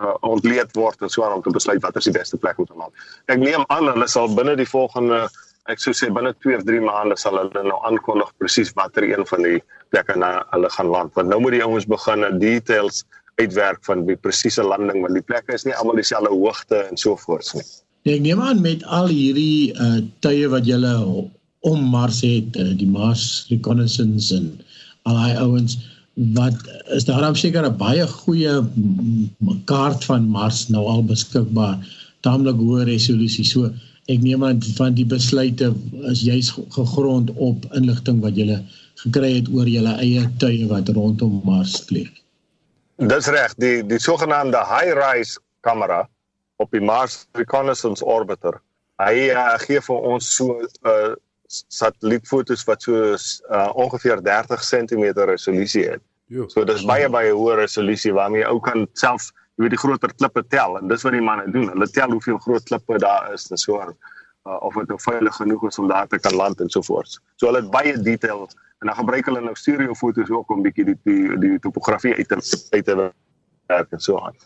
uh, 0.00 0.14
ontleed 0.26 0.72
word 0.76 1.02
en 1.02 1.12
so 1.12 1.24
aan 1.24 1.38
om 1.38 1.44
te 1.44 1.52
besluit 1.54 1.82
wat 1.84 1.96
is 2.00 2.08
die 2.08 2.16
beste 2.16 2.40
plek 2.40 2.58
om 2.58 2.68
te 2.68 2.78
land. 2.78 3.06
Ek 3.32 3.40
neem 3.40 3.64
aan 3.68 3.88
hulle 3.92 4.08
sal 4.08 4.32
binne 4.34 4.56
die 4.58 4.68
volgende 4.68 5.26
ek 5.70 5.82
sou 5.82 5.92
sê 5.94 6.08
binne 6.10 6.32
2 6.42 6.56
of 6.58 6.64
3 6.66 6.80
maande 6.82 7.16
sal 7.20 7.36
hulle 7.38 7.64
nou 7.66 7.78
aankondig 7.86 8.30
presies 8.42 8.72
watter 8.78 9.06
een 9.06 9.26
van 9.28 9.44
die 9.46 9.58
plekke 9.92 10.16
na 10.18 10.40
hulle 10.54 10.70
gaan 10.76 10.90
land. 10.90 11.14
Want 11.18 11.30
nou 11.30 11.40
moet 11.44 11.58
die 11.58 11.64
ouens 11.66 11.86
begin 11.90 12.24
in 12.26 12.40
details 12.42 13.04
uitwerk 13.40 13.84
van 13.88 14.04
die 14.08 14.16
presiese 14.20 14.64
landing 14.66 15.04
want 15.04 15.16
die 15.16 15.24
plekke 15.24 15.54
is 15.56 15.64
nie 15.68 15.76
almal 15.76 16.00
dieselfde 16.00 16.32
hoogte 16.32 16.82
en 16.88 17.00
so 17.00 17.16
voort 17.20 17.52
nie. 17.56 17.66
Ek 18.08 18.24
neem 18.24 18.40
aan 18.40 18.62
met 18.64 18.84
al 18.88 19.10
hierdie 19.12 19.76
uh 19.76 20.00
tye 20.24 20.48
wat 20.52 20.68
julle 20.68 20.94
om 21.68 21.80
Mars 21.92 22.22
het, 22.24 22.56
uh, 22.56 22.72
die 22.80 22.88
Mars 22.88 23.44
reconnaissance 23.52 24.32
en 24.32 24.54
al 25.08 25.18
daai 25.18 25.36
ouens 25.44 25.76
wat 26.20 26.54
is 26.92 27.04
daar 27.04 27.20
dan 27.20 27.36
seker 27.36 27.64
'n 27.64 27.76
baie 27.76 28.06
goeie 28.06 28.64
kaart 29.64 30.04
van 30.04 30.28
Mars 30.28 30.68
nou 30.68 30.84
al 30.86 31.04
beskikbaar, 31.04 31.78
taamlik 32.20 32.56
hoë 32.56 32.84
resolusie. 32.84 33.44
So 33.44 33.72
ek 34.06 34.20
neem 34.20 34.44
aan 34.44 34.62
van 34.76 34.94
die 34.94 35.06
besluite 35.06 35.74
is 36.10 36.22
juis 36.22 36.52
gegrond 36.68 37.30
op 37.36 37.64
inligting 37.72 38.20
wat 38.20 38.36
jy 38.36 38.58
gekry 38.94 39.34
het 39.34 39.48
oor 39.48 39.68
julle 39.68 39.94
eie 39.96 40.28
tuie 40.36 40.66
wat 40.68 40.88
rondom 40.88 41.40
Mars 41.44 41.80
vlieg. 41.86 42.10
Dis 42.96 43.26
reg, 43.26 43.54
die 43.54 43.86
die 43.86 43.98
sogenaamde 43.98 44.58
high-rise 44.58 45.40
kamera 45.60 46.08
op 46.56 46.70
die 46.70 46.80
Mars 46.80 47.26
Reconnaissance 47.32 48.04
Orbiter. 48.04 48.60
Hy 49.00 49.30
uh, 49.32 49.56
gee 49.58 49.80
vir 49.80 49.96
ons 49.96 50.34
so 50.36 50.60
'n 50.60 50.68
uh, 50.84 51.14
satellietfoto's 51.68 52.64
wat 52.64 52.82
so 52.82 53.16
uh, 53.16 53.70
ongeveer 53.74 54.22
30 54.22 54.60
cm 54.60 55.04
resolusie 55.32 55.88
het. 55.88 56.02
Jo. 56.30 56.46
So 56.52 56.62
dis 56.64 56.84
baie 56.86 57.08
baie 57.10 57.32
hoë 57.34 57.58
resolusie 57.64 58.12
waarmee 58.14 58.44
jy 58.44 58.50
ou 58.52 58.60
kan 58.62 58.86
self 58.98 59.32
jy 59.58 59.64
weet 59.66 59.74
die 59.74 59.82
groter 59.82 60.12
klippe 60.14 60.44
tel 60.54 60.78
en 60.78 60.88
dis 60.88 61.02
wat 61.04 61.16
die 61.16 61.24
manne 61.24 61.50
doen. 61.50 61.68
Hulle 61.72 61.88
tel 61.90 62.12
hoeveel 62.14 62.38
groot 62.44 62.66
klippe 62.68 62.98
daar 63.02 63.32
is 63.34 63.48
en 63.50 63.58
so 63.58 63.80
aan 63.82 63.90
uh, 64.46 64.56
of 64.62 64.76
dit 64.78 64.92
nou 64.92 64.98
veilig 65.02 65.34
genoeg 65.36 65.66
is 65.68 65.78
om 65.82 65.88
daar 65.90 66.06
te 66.08 66.20
kan 66.22 66.36
land 66.38 66.60
en 66.62 66.70
so 66.70 66.86
voort. 66.86 67.18
So 67.36 67.50
hulle 67.50 67.64
het 67.64 67.72
baie 67.74 67.96
detail 67.98 68.46
en 68.80 68.86
dan 68.88 68.96
gebruik 68.96 69.26
hulle 69.28 69.42
nou 69.44 69.56
stereo 69.58 69.96
foto's 69.98 70.30
ook 70.30 70.54
om 70.54 70.62
bietjie 70.62 70.86
die 70.92 70.96
die, 71.08 71.24
die 71.42 71.58
topografie 71.66 72.14
uit 72.14 72.28
te 72.30 72.38
uit 72.70 72.84
te 72.84 72.96
werk 73.66 73.90
en 73.90 74.00
so 74.00 74.20
aan. 74.22 74.38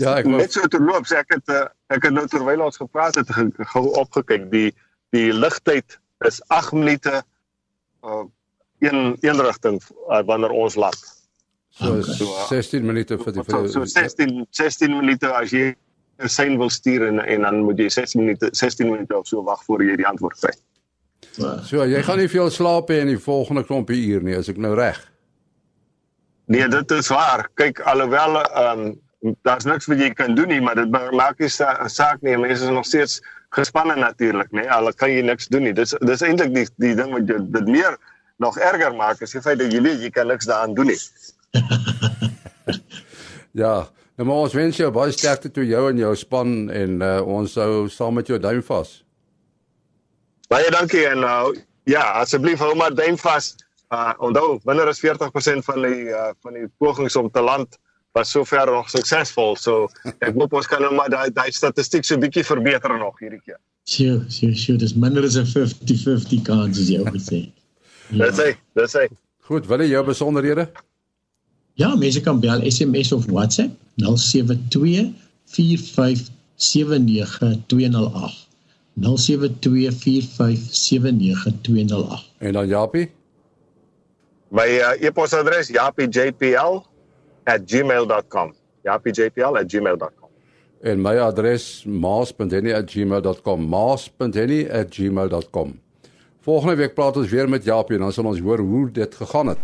Ja, 0.00 0.14
ek 0.16 0.28
net 0.30 0.54
so 0.54 0.70
terloop 0.70 1.08
sê 1.10 1.18
ek 1.20 1.34
het 1.34 1.50
eh, 1.52 1.66
ek 1.92 2.06
het 2.06 2.14
nou 2.14 2.24
terwyl 2.30 2.62
ons 2.64 2.78
gepraat 2.80 3.18
het 3.18 3.34
gou 3.74 3.84
opgekyk 4.00 4.46
die 4.54 4.70
die 5.12 5.32
ligtyd 5.34 5.98
is 6.28 6.38
8 6.48 6.78
minute 6.78 7.18
uh 8.06 8.22
een 8.82 9.16
een 9.20 9.42
rigting 9.46 9.80
uh, 9.82 10.20
wanneer 10.26 10.50
ons 10.50 10.74
laat. 10.74 11.00
So, 11.72 12.02
so 12.02 12.24
uh, 12.24 12.46
16 12.50 12.84
minute 12.84 13.16
vir 13.18 13.32
die 13.38 13.46
vir 13.46 13.68
so 13.72 13.86
16 13.88 14.46
16 14.50 14.92
minute 14.92 15.30
as 15.32 15.54
jy 15.54 15.72
'n 16.22 16.28
sein 16.28 16.58
wil 16.58 16.70
stuur 16.70 17.06
en 17.06 17.22
en 17.24 17.46
dan 17.48 17.62
moet 17.64 17.78
jy 17.78 17.88
16 17.88 18.20
minute 18.24 18.48
16 18.52 18.90
minute 18.90 19.18
of 19.18 19.26
so 19.26 19.42
wag 19.42 19.64
voor 19.64 19.84
jy 19.84 19.96
die 19.96 20.06
antwoord 20.06 20.38
kry. 20.40 20.52
So 21.64 21.86
jy 21.86 22.02
gaan 22.02 22.18
nie 22.18 22.28
veel 22.28 22.50
slaap 22.50 22.90
hê 22.92 23.00
in 23.00 23.14
die 23.14 23.18
volgende 23.18 23.64
klompie 23.64 24.02
uur 24.12 24.22
nie, 24.22 24.36
as 24.36 24.50
ek 24.52 24.60
nou 24.60 24.74
reg. 24.76 24.98
Nee, 26.52 26.68
dit 26.68 26.90
is 26.90 27.08
waar. 27.08 27.48
Kyk 27.54 27.80
alhoewel 27.88 28.42
ehm 28.42 28.84
um, 28.84 28.92
daar's 29.46 29.64
niks 29.64 29.86
wat 29.86 30.00
jy 30.02 30.10
kan 30.18 30.34
doen 30.34 30.50
nie, 30.50 30.60
maar 30.60 30.74
dit 30.74 30.90
maak 30.90 31.38
nie 31.38 31.48
sa 31.48 31.76
saak 31.88 32.22
nie. 32.26 32.34
Mense 32.36 32.66
is 32.66 32.74
nog 32.74 32.86
steeds 32.86 33.20
gespanne 33.54 33.94
natuurlik, 33.96 34.50
nê. 34.50 34.66
Hulle 34.66 34.92
kan 34.98 35.12
jy 35.12 35.22
niks 35.22 35.46
doen 35.48 35.62
nie. 35.68 35.72
Dis 35.72 35.94
dis 36.02 36.24
eintlik 36.26 36.52
die 36.54 36.66
die 36.82 36.94
ding 36.98 37.14
wat 37.14 37.30
jy 37.30 37.38
dit 37.54 37.70
meer 37.70 37.96
nog 38.38 38.58
erger 38.58 38.94
maak 38.96 39.20
is 39.20 39.34
die 39.34 39.42
feit 39.42 39.58
dat 39.58 39.72
jy 39.72 39.82
weet 39.82 40.00
jy 40.00 40.10
kan 40.10 40.26
niks 40.26 40.46
daaraan 40.46 40.74
doen 40.74 40.92
nie. 40.92 41.00
ja, 43.62 43.74
nou 44.16 44.28
maar 44.28 44.46
ons 44.46 44.56
wens 44.56 44.76
jou 44.76 44.90
baie 44.94 45.12
sterkte 45.12 45.50
toe 45.50 45.66
jou 45.66 45.88
en 45.90 45.98
jou 45.98 46.14
span 46.16 46.70
en 46.70 47.02
uh, 47.02 47.18
ons 47.26 47.52
sou 47.52 47.88
saam 47.92 48.14
met 48.14 48.26
jou 48.26 48.38
duim 48.38 48.62
vas. 48.62 49.02
Baie 50.52 50.70
dankie 50.70 51.04
en 51.08 51.24
uh, 51.24 51.52
ja, 51.88 52.06
asseblief 52.22 52.60
hou 52.60 52.74
maar 52.76 52.94
duim 52.94 53.18
vas. 53.20 53.54
Uh, 53.92 54.14
onthou, 54.24 54.56
minder 54.64 54.88
as 54.88 55.02
40% 55.04 55.66
van 55.66 55.82
die 55.84 56.08
uh, 56.08 56.30
van 56.40 56.54
die 56.56 56.68
pogings 56.80 57.16
om 57.20 57.28
te 57.30 57.42
land 57.44 57.76
was 58.12 58.30
sover 58.30 58.70
nog 58.70 58.90
suksesvol. 58.90 59.56
So 59.56 59.88
ek 60.20 60.36
hoop 60.36 60.54
ons 60.56 60.68
kan 60.68 60.84
nou 60.84 60.92
maar 60.96 61.10
daai 61.12 61.32
daai 61.32 61.50
statistiek 61.52 62.04
so 62.04 62.20
bietjie 62.20 62.44
verbeter 62.44 62.96
nog 63.00 63.18
hierdie 63.20 63.40
keer. 63.44 63.60
Sjoe, 63.88 64.20
sjoe, 64.30 64.54
sjoe, 64.56 64.78
dis 64.80 64.94
minder 64.94 65.24
as 65.26 65.36
'n 65.36 65.48
50-50 65.48 66.44
kans 66.46 66.78
as 66.78 66.88
jy 66.88 67.02
gesê. 67.16 67.40
Ja. 68.10 68.26
Dis 68.26 68.38
hy, 68.42 68.50
dis 68.78 68.92
hy. 68.98 69.06
Goed, 69.48 69.66
wil 69.66 69.80
jy 69.84 69.90
jou 69.92 70.04
besonderhede? 70.06 70.64
Ja, 71.80 71.94
mense 71.96 72.20
kan 72.20 72.40
bel 72.40 72.60
SMS 72.68 73.12
of 73.12 73.26
WhatsApp 73.30 73.70
072 73.96 75.14
4579208. 75.52 78.42
0724579208. 78.92 78.96
En 82.38 82.52
dan 82.52 82.66
Japie? 82.66 83.10
My 84.48 84.68
uh, 84.68 85.00
e-posadres 85.00 85.68
japiejpl@gmail.com. 85.68 88.54
japiejpl@gmail.com. 88.82 90.28
En 90.80 91.00
my 91.00 91.18
adres 91.18 91.84
maas.henny@gmail.com. 91.86 93.68
maas.henny@gmail.com. 93.68 95.80
Volgende 96.42 96.74
week 96.74 96.94
praat 96.94 97.16
ons 97.16 97.28
weer 97.30 97.48
met 97.48 97.64
Japie 97.64 97.94
en 97.96 98.02
dan 98.02 98.12
sal 98.12 98.26
ons 98.26 98.40
hoor 98.42 98.58
hoe 98.58 98.90
dit 98.90 99.14
gegaan 99.14 99.46
het. 99.46 99.58